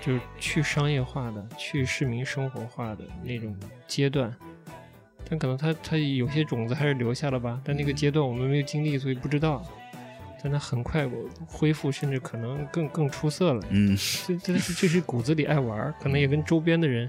[0.03, 4.35] 就是去商业化的、去市民生活化的那种阶段，
[5.31, 9.65] 但可能他他有些种子还是留下了吧，但那个阶段我们没有经历，所以不知道。
[10.45, 11.09] 但他很快
[11.47, 13.63] 恢复，甚至可能更更出色了。
[13.71, 17.09] 嗯这这是这是骨子里爱玩，可能也跟周边的人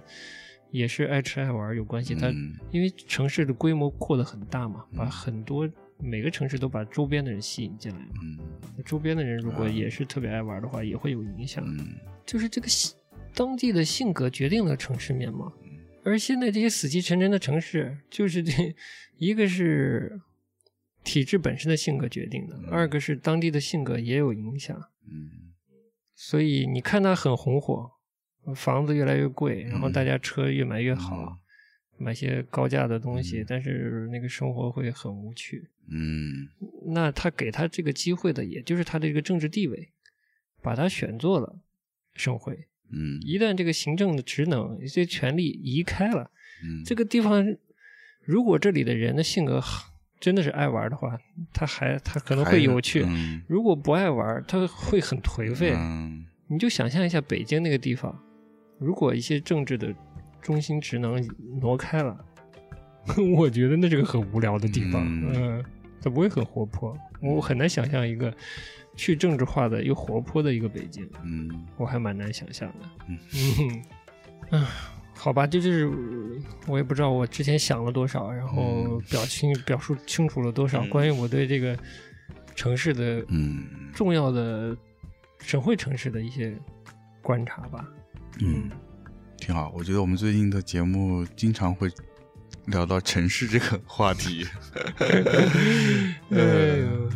[0.69, 2.13] 也是爱吃爱玩有关系。
[2.13, 8.05] 他嗯因为城市的规模扩得很大嘛，把很多每个城市都把周边的人吸引进来嘛。
[8.21, 8.37] 嗯
[8.85, 11.63] 周边的人如果也是特别爱玩的话，也会有影响。
[11.65, 12.95] 嗯就是这个性
[13.33, 15.51] 当地的性格决定了城市面貌。
[16.03, 18.75] 而现在这些死气沉沉的城市，就是这
[19.17, 20.21] 一个是
[21.03, 24.77] 体制本身的性格决定的，二个是当地的性格也有影响。
[25.05, 25.53] 嗯
[26.15, 27.91] 所以你看它很红火，
[28.55, 35.69] 房子越来越贵，然后嗯大家车越买越好，嗯买些高价的东西，嗯但是那个生活会很无趣。
[35.89, 36.47] 嗯
[36.93, 39.89] 那他给他这个机会的，也就是他的一个政治地位，
[40.61, 41.59] 把他选做了
[42.15, 42.67] 省会。
[42.91, 46.29] 嗯一旦这个行政的职能、一些权力移开了，
[46.63, 47.43] 嗯，这个地方
[48.21, 49.61] 如果这里的人的性格
[50.19, 51.17] 真的是爱玩的话，
[51.51, 55.73] 他还他可能会有趣；嗯如果不爱玩，他会很颓废。
[55.75, 58.15] 嗯你就想象一下北京那个地方，
[58.77, 59.91] 如果一些政治的
[60.39, 61.19] 中心职能
[61.59, 62.15] 挪开了，
[63.35, 65.03] 我觉得那是个很无聊的地方。
[65.03, 65.65] 嗯嗯，
[65.99, 66.95] 它不会很活泼。
[67.21, 68.31] 我很难想象一个
[68.95, 71.65] 去政治化的又活泼的一个北京，嗯。
[71.77, 72.89] 我还蛮难想象的。
[73.07, 73.19] 嗯。
[74.51, 74.69] 嗯，啊，
[75.15, 75.89] 好吧，这就是
[76.67, 79.01] 我也不知道我之前想了多少，然后嗯。
[79.09, 80.89] 表清表述清楚了多少嗯。
[80.89, 81.77] 关于我对这个
[82.55, 83.63] 城市的嗯。
[83.93, 84.75] 重要的
[85.39, 86.55] 省会城市的一些
[87.21, 87.87] 观察吧。
[88.41, 88.69] 嗯，
[89.37, 89.71] 挺好。
[89.75, 91.89] 我觉得我们最近的节目经常会
[92.65, 94.45] 聊到城市这个话题，
[96.31, 97.09] 哎呦，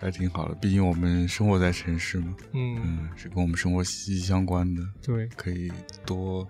[0.00, 0.54] 还挺好的。
[0.56, 5.70] 毕竟我们生活在城市嘛，嗯，嗯，是跟我们生活息息相关的，对，可以
[6.06, 6.46] 多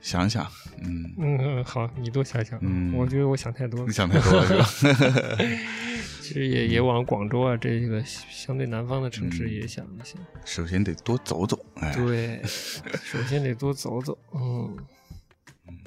[0.00, 0.46] 想想。
[0.82, 2.58] 嗯，嗯，好，你多想想。
[2.62, 3.92] 嗯我觉得我想太多了你。
[3.92, 5.38] 想太多了是吧？
[6.20, 10.20] 其实也也往广州啊这个相对南方的城市嗯也想一想。
[10.44, 14.16] 首先得多走走，哎，对， 首先得多走走。
[14.34, 14.76] 嗯，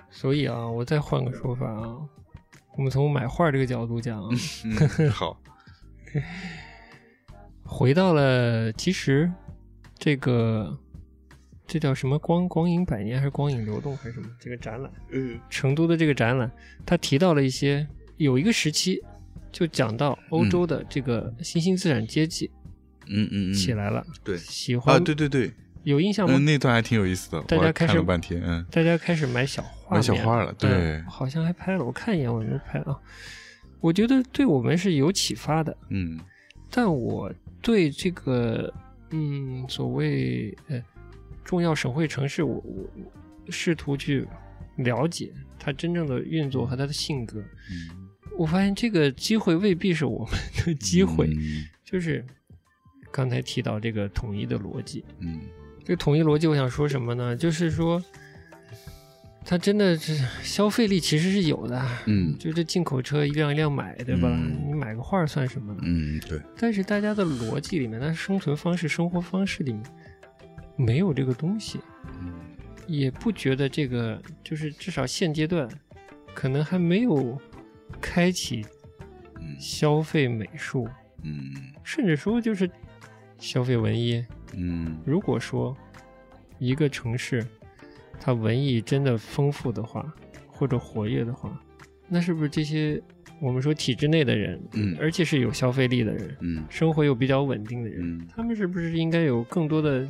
[0.09, 1.95] 所以啊，我再换个说法啊，
[2.75, 4.29] 我们从买画这个角度讲啊，
[4.65, 5.39] 嗯，好，
[7.63, 9.31] 回到了其实
[9.97, 10.77] 这个
[11.65, 14.27] 这叫什么光光影百年还是光影流动还是什么？
[14.39, 16.51] 这个展览，嗯成都的这个展览，
[16.85, 17.87] 他提到了一些
[18.17, 19.01] 有一个时期
[19.51, 22.51] 就讲到欧洲的这个新兴资产阶级
[23.07, 25.51] 嗯嗯嗯，起来了，对喜欢、啊，对对对，
[25.83, 26.35] 有印象吗？
[26.37, 32.99] 嗯，那段还挺有意思的，大家开始看了半天，嗯，大家开始买小画，买小画了，对嗯，好像还拍了，我看一眼，我没拍啊。
[33.81, 36.19] 我觉得对我们是有启发的，嗯
[36.69, 38.73] 但我对这个
[39.09, 40.81] 嗯所谓呃
[41.43, 44.25] 重要省会城市，我我我试图去
[44.77, 47.39] 了解它真正的运作和它的性格。
[47.39, 48.07] 嗯，
[48.37, 52.23] 我发现这个机会未必是我们的机会，嗯就是
[53.11, 55.03] 刚才提到这个统一的逻辑。
[55.19, 55.41] 嗯
[55.83, 57.35] 这个统一逻辑，我想说什么呢？
[57.35, 58.01] 就是说，
[59.43, 61.83] 它真的是消费力其实是有的。
[62.05, 64.29] 嗯就这进口车一辆一辆买，对吧？
[64.29, 65.79] 嗯你买个画算什么呢？
[65.83, 69.83] 嗯，对，但是大家的逻辑里面，那生存方式、生活方式里面
[70.77, 71.79] 没有这个东西，
[72.21, 72.33] 嗯
[72.87, 75.67] 也不觉得这个就是至少现阶段
[76.33, 77.39] 可能还没有
[77.99, 78.65] 开启
[79.39, 80.87] 嗯消费美术，
[81.23, 82.69] 嗯甚至说就是
[83.37, 84.25] 消费文艺。
[84.53, 85.75] 嗯如果说
[86.59, 87.45] 一个城市
[88.23, 90.13] 它文艺真的丰富的话，
[90.47, 91.59] 或者活跃的话，
[92.07, 93.01] 那是不是这些
[93.41, 94.95] 我们说体制内的人，嗯。
[94.99, 96.63] 而且是有消费力的人，嗯。
[96.69, 98.27] 生活又比较稳定的人，嗯。
[98.29, 100.07] 他们是不是应该有更多的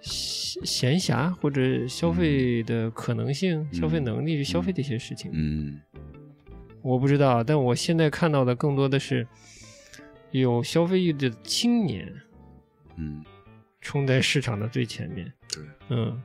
[0.00, 5.30] 闲闲暇或者消费的可能性、消费能力去消费这些事情？
[5.34, 5.78] 嗯。
[6.80, 9.26] 我不知道，但我现在看到的更多的是
[10.30, 12.10] 有消费欲的青年
[12.96, 13.22] 嗯，
[13.80, 15.30] 冲在市场的最前面。
[15.52, 16.22] 对，嗯，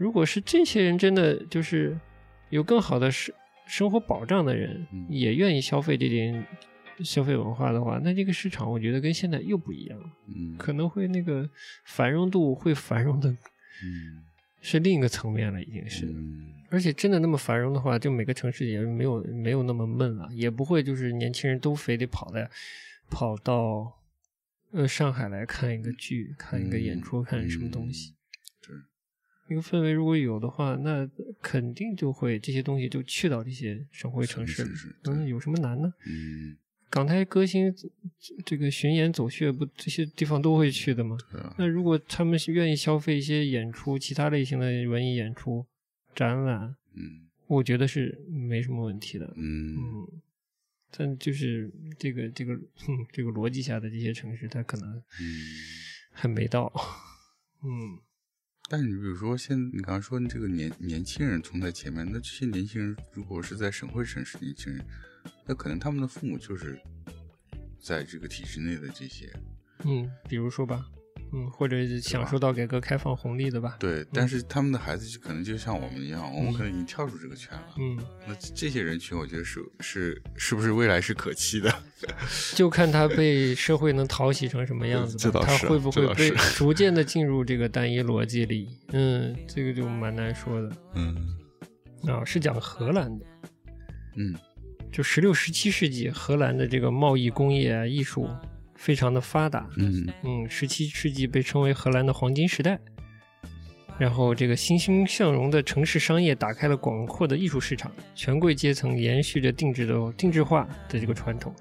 [0.00, 1.94] 如果是这些人真的就是
[2.48, 3.34] 有更好的生
[3.66, 6.46] 生活保障的人，嗯也愿意消费这点
[7.04, 11.46] 消费文化的话，那这个市场我觉得跟现在又不一样了，嗯可能会那个
[11.84, 14.24] 繁荣度会繁荣的嗯
[14.62, 16.06] 是另一个层面了，已经是。
[16.06, 22.48] 嗯而且真的那么繁荣的话，就每个城市也没有没有那么闷了，也不会就是年轻人都非得跑来
[23.10, 23.92] 跑到
[24.70, 28.14] 呃上海来看一个剧、看一个演出、看什么东西。
[29.50, 31.08] 对，那个氛围如果有的话，那
[31.42, 34.64] 肯定就会这些东西就去到这些省会城市
[35.04, 35.92] 嗯，有什么难呢？
[36.06, 36.56] 嗯
[36.88, 37.72] 港台歌星
[38.44, 41.16] 这个巡演走穴，不这些地方都会去的吗？
[41.32, 45.66] 啊，那如果他们是愿意消费一些演出，其他类型的文艺演出、
[46.14, 49.32] 展览，嗯我觉得是没什么问题的。
[49.36, 50.22] 嗯嗯，
[50.90, 55.02] 但就是这个这个哼这个逻辑下的这些城市，它可能嗯。
[56.12, 56.72] 还没到。
[57.62, 58.00] 嗯
[58.72, 64.86] 但你比如说，现你刚刚说这个年年轻人冲在前面，那这些年轻人如果是在省会城市年轻人，
[65.44, 66.80] 那可能他们的父母就是
[67.80, 69.28] 在这个体制内的这些，
[69.84, 70.86] 嗯，比如说吧，
[71.32, 73.76] 嗯，或者享受到改革开放红利的吧。
[73.78, 77.74] 对，但是他们的孩子就可能就像我们一样，我们可能已经跳出这个圈了。
[77.78, 81.72] 嗯，那这些人群，我觉得是是是不是未来是可期的？
[82.54, 88.68] 就看他被社会能讨喜成什么样子他会不会被逐渐的 进入这个单一逻辑里？
[88.92, 90.76] 嗯，这个就蛮难说的。
[90.94, 91.36] 嗯
[92.08, 93.26] 啊，是讲荷兰的，
[94.16, 94.34] 嗯
[94.90, 98.28] 就十六、十七世纪荷兰的这个贸易、工业啊、艺术
[98.80, 99.68] 非常的发达。
[99.76, 102.80] 嗯嗯，十七世纪被称为荷兰的黄金时代。
[103.98, 111.54] 然后，这个欣欣向荣的城市商业打开了广阔的艺术市场，权贵阶层延续着定制的定制化的这个传统，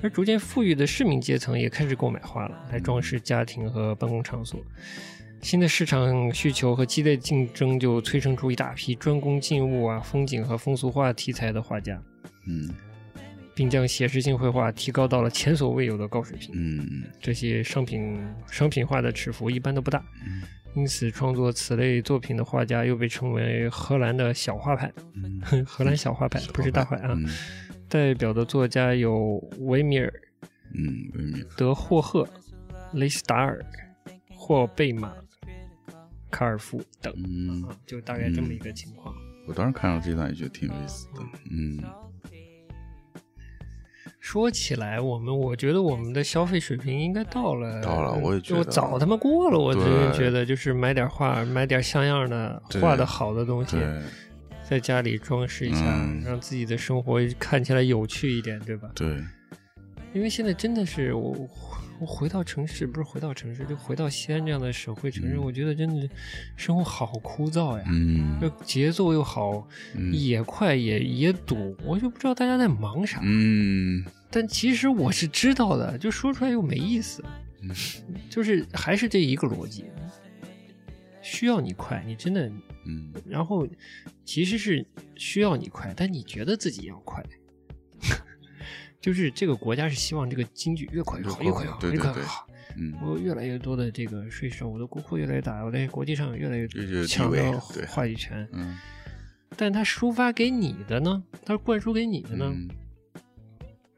[0.00, 4.60] 而逐渐富裕的市民阶层也开始购买画了，来装饰家庭和办公场所。
[5.42, 12.00] 新的市场需求和激烈竞争就催生出一大批专攻静物啊、风景和风俗画题材的画家，
[12.46, 12.70] 嗯
[13.60, 16.50] 并将写实性绘画提高到了前所未有的高水平。
[16.54, 17.02] 嗯。
[17.20, 20.40] 这些商品商品化的尺幅一般都不大，嗯。
[20.74, 27.12] 因此创作此类作品的画家又被称为荷兰的小画派，嗯， 荷兰小画派不是大画啊。
[27.14, 27.26] 嗯。
[27.86, 30.10] 代表的作家有维米尔、
[30.72, 31.48] 嗯，维米尔。
[31.54, 32.26] 德霍赫、
[32.94, 33.62] 雷斯达尔、
[34.34, 35.12] 霍贝马、
[36.30, 37.12] 卡尔夫等。
[37.14, 39.14] 嗯，啊，就大概这么一个情况。
[39.46, 41.20] 我当时看到这段也觉得挺有意思的。
[41.50, 41.78] 嗯
[44.30, 53.76] 说起来，我们我觉得我们的消费水平应该到了，到了我也觉得我早他妈过了，我最近觉得就是买点画，买点像样的、画的好的东西，
[54.62, 58.88] 在家里装饰一下，嗯让自己的生活看起来有趣一点，对吧？
[58.94, 59.08] 对，
[60.14, 61.32] 因为现在真的是我
[62.00, 65.44] 我回到城市，不是回到城市，就回到西安这样的省会城市，嗯。
[65.44, 66.08] 我觉得真的
[66.56, 68.38] 生活好枯燥呀，嗯。
[68.40, 70.10] 这节奏又好，嗯。
[70.14, 73.20] 也快也也堵，我就不知道大家在忙啥。
[73.22, 74.02] 嗯。
[74.30, 77.22] 但其实我是知道的，就说出来又没意思，
[77.60, 77.70] 嗯。
[78.30, 79.84] 就是还是这一个逻辑，
[81.20, 82.50] 需要你快，你真的，
[82.86, 83.12] 嗯。
[83.26, 83.68] 然后
[84.24, 84.86] 其实是
[85.16, 87.22] 需要你快，但你觉得自己要快，
[89.00, 92.46] 就是这个国家是希望这个经济越快越好，越快越好，越快越好。
[92.76, 96.68] 嗯，我越来越多的这个税收，我的国库越来越大，我在国际上越来越
[97.06, 97.38] 强的
[97.74, 98.46] 对话语权。
[98.52, 98.78] 嗯
[99.56, 101.22] 但他抒发给你的呢？
[101.44, 102.46] 他灌输给你的呢？
[102.54, 102.68] 嗯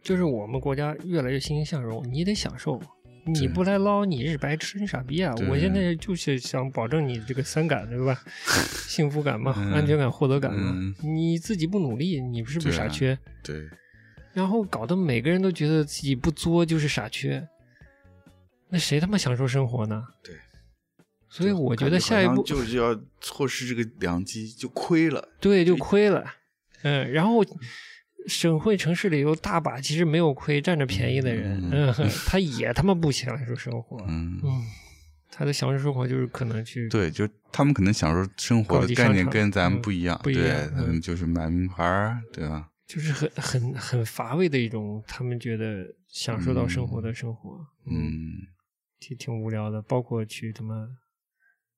[0.03, 2.81] 就是我们国家越来越欣欣向荣，你得享受。
[3.25, 5.33] 你不来捞，你是白痴，你傻逼啊！
[5.49, 8.21] 我现在就是想保证你这个三感，对吧？
[8.89, 10.73] 幸福感嘛，嗯安全感、获得感嘛。
[10.75, 13.17] 嗯你自己不努力，你是不是傻缺？
[13.45, 13.69] 对，
[14.33, 17.47] 然后搞得每个人都觉得自己不作就是傻缺，
[18.69, 20.03] 那谁他妈享受生活呢？
[20.23, 20.35] 对。
[21.29, 25.27] 所以我觉得下一步就 是要错失这个良机，就亏了。
[25.41, 26.23] 对就亏了，
[26.83, 27.43] 嗯，然后
[28.27, 34.63] 省会城市里有大把其实没有亏占着便宜的人，嗯嗯， 他也他妈不享受生活，嗯，嗯，
[35.31, 42.69] 他的享受生活就是可能去对，就他们可能享受生活的概念跟咱们嗯不一样，不一样对，他嗯们就是买名牌儿，对吧？
[42.87, 48.49] 就是很很很乏味的一种，他们觉得享受到生活的生活，嗯。
[49.01, 50.87] 挺挺无聊的，包括去他妈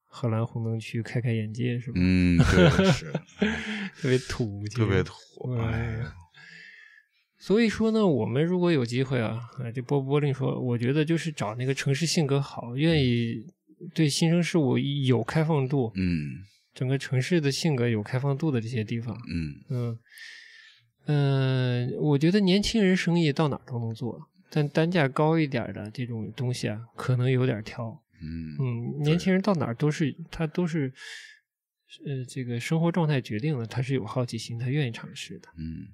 [0.05, 1.95] 荷兰红灯区开开眼界是吧？
[1.99, 3.11] 嗯，对，是。
[3.97, 5.15] 特别土，特别土，
[5.49, 6.15] 嗯哎呀，
[7.39, 13.47] 所以说呢，我们如果有机会啊，啊，这波波令说，我觉得就是找那个城市性格好，愿意
[13.95, 16.45] 对新生事物有开放度，嗯。
[16.75, 19.55] 整个城市的性格有开放度的这些地方，嗯。
[19.71, 19.99] 嗯
[21.07, 28.01] 嗯、呃我觉得年轻人生意到哪儿都能做，但单价高一点的这种东西啊，可能有点挑。
[28.23, 30.93] 嗯嗯，年轻人到哪儿都是他都是，
[32.07, 35.49] 呃，这个生活状态决定了他是有好奇心，他愿意尝试的。
[35.59, 35.89] 嗯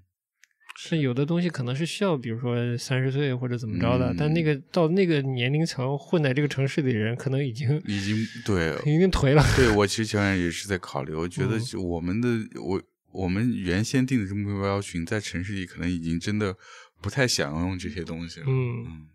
[0.83, 9.43] 是有的东西可能是需要，比如说三十岁或者怎么着的，嗯但那个到那个年龄层混在这个城市里的人，可能已经已经对已经颓了。
[9.57, 12.29] 对，我其实前面也是在考虑，我觉得我们的
[12.63, 12.81] 我
[13.13, 16.57] 我们原先定的这目标群，在城市里可能已经真的
[17.01, 18.47] 不太想用这些东西了。
[18.49, 19.09] 嗯，嗯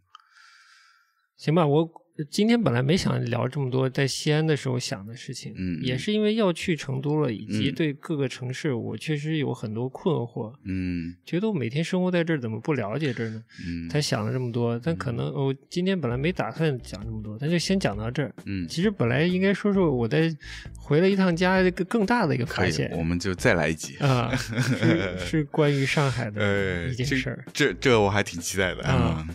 [1.37, 13.43] 行吧，我今天本来没想聊这么多在西安的时候想的事情，嗯也是因为要去成都了，以及嗯对各个城市，我确实有很多困惑，嗯觉得我每天生活在这儿，怎么不了解这儿呢？
[13.67, 18.33] 嗯才想了这么多，但可能我今天本来没打算讲这么多，咱就先讲到这儿。
[18.45, 20.33] 嗯，其实本来应该说说我在
[20.77, 23.97] 回了一趟家一个更大的一个发现，我们就再来一集。
[23.97, 27.45] 啊，是是关于上海的 一件事儿。
[27.53, 29.27] 这这我还挺期待的啊。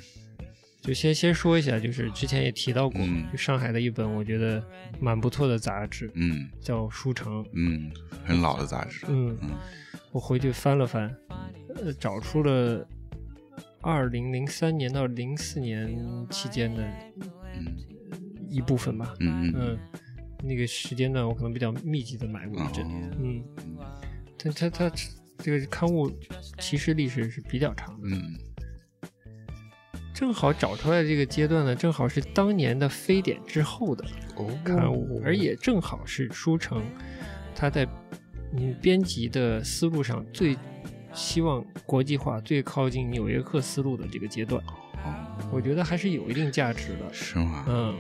[0.91, 4.61] 就先先说一下，就是之前也提到过，嗯就上海的一本我觉得
[4.99, 7.45] 蛮不错的杂志，嗯叫《书城》。
[7.53, 7.93] 嗯，
[8.25, 9.07] 很老的杂志。
[9.07, 9.51] 嗯，嗯
[10.11, 11.15] 我回去翻了翻，
[11.77, 12.85] 呃，找出了
[13.81, 15.97] 二零零三年到零四年
[16.29, 16.83] 期间的
[17.55, 17.77] 嗯
[18.49, 19.15] 一部分吧。
[19.21, 19.79] 嗯嗯嗯，
[20.43, 22.85] 那个时间段我可能比较密集的买过一阵。
[22.85, 23.45] 哦嗯，
[24.37, 24.93] 但它它
[25.39, 26.11] 这个刊物
[26.59, 28.09] 其实历史是比较长的。
[28.09, 28.37] 嗯
[30.21, 34.05] 正好找出来这个阶段呢，正好是当年的非典之后的
[34.37, 36.85] 哦刊物，而也正好是书城
[37.55, 37.89] 他在
[38.53, 40.55] 嗯编辑的思路上最
[41.15, 44.63] 希望国际化、最靠近纽约客思路的这个阶段，
[45.07, 47.15] 哦我觉得还是有一定价值的。
[47.15, 47.65] 是吗？
[47.67, 47.97] 嗯，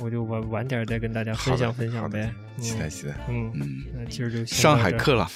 [0.00, 2.28] 我就晚晚点再跟大家分享分享好呗。
[2.58, 3.14] 期待期待。
[3.28, 3.52] 嗯。
[3.94, 5.30] 那今儿就先上海客了。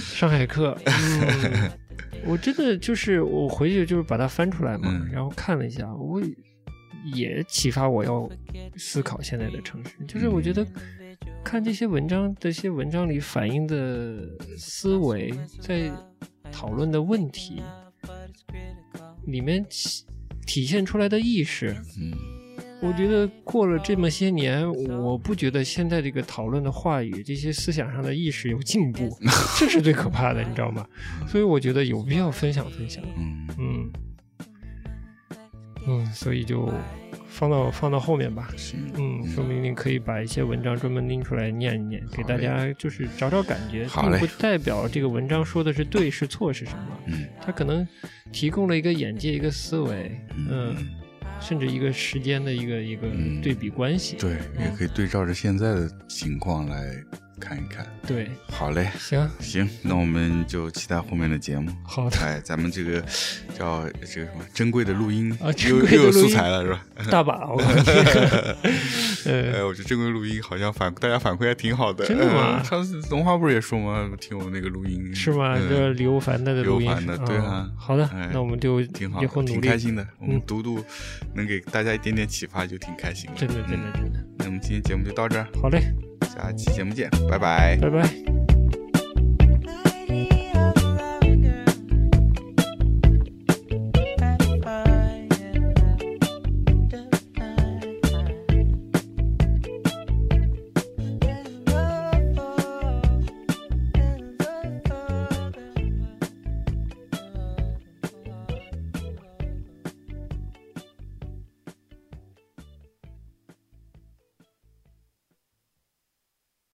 [0.00, 1.70] 上海客， 嗯，
[2.24, 5.10] 我真的就是我回去就是把它翻出来嘛，嗯。
[5.10, 6.20] 然后看了一下，我
[7.14, 8.28] 也启发我要
[8.76, 9.92] 思考现在的城市。
[10.06, 10.66] 就是我觉得
[11.44, 15.90] 看这些文章，这些文章里反映的思维，在
[16.50, 17.62] 讨论的问题
[19.26, 20.04] 里面体
[20.46, 22.12] 体现出来的意识，嗯
[22.86, 24.70] 我觉得过了这么些年，
[25.02, 29.08] 我不觉得现在这个讨论的话语，这些思想上的意识有进步，
[29.58, 30.86] 这是最可怕的，你知道吗？
[31.26, 33.02] 所以我觉得有必要分享分享。
[33.16, 33.92] 嗯嗯
[35.88, 36.72] 嗯，所以就
[37.28, 38.48] 放到放到后面吧。
[38.56, 38.78] 行。
[38.94, 47.86] 嗯，说不定可以把一些文章专门拎出来念一念，给大家就是找找感觉，并不代表这个文章说的是对是错是什么，嗯它可能
[48.32, 50.18] 提供了一个眼界、一个思维，
[50.48, 50.74] 嗯，
[51.40, 54.16] 甚至一个时间的一个一个嗯对比关系。
[54.16, 57.02] 对，也可以对照着现在的情况来
[57.40, 57.86] 看一看。
[58.06, 61.70] 对，好嘞，行，行，那我们就期待后面的节目。
[61.84, 63.00] 好的，哎，咱们这个
[63.58, 65.36] 叫这个什么珍贵的录音
[65.68, 66.84] 又又有素材了是吧？
[67.10, 67.34] 大把，
[69.26, 72.06] 哎，我觉得珍贵录音好像反大家反馈还挺好的。
[72.06, 74.08] 真的吗嗯上次龙华不是也说吗？
[74.20, 75.54] 听我那个录音是吗？
[75.56, 80.06] 嗯这李欧凡的录音，刘凡的对啊好的哎，那我们就挺好，以后努力，挺开心的。
[80.18, 80.82] 我们嗯读读，
[81.34, 83.36] 能给大家一点点启发，就挺开心的。
[83.36, 84.02] 真的，真的，嗯。
[84.02, 85.94] 真的，那我们今天节目就到这儿，好嘞，
[86.34, 87.76] 下期节目见，拜拜。
[87.80, 88.55] 拜拜。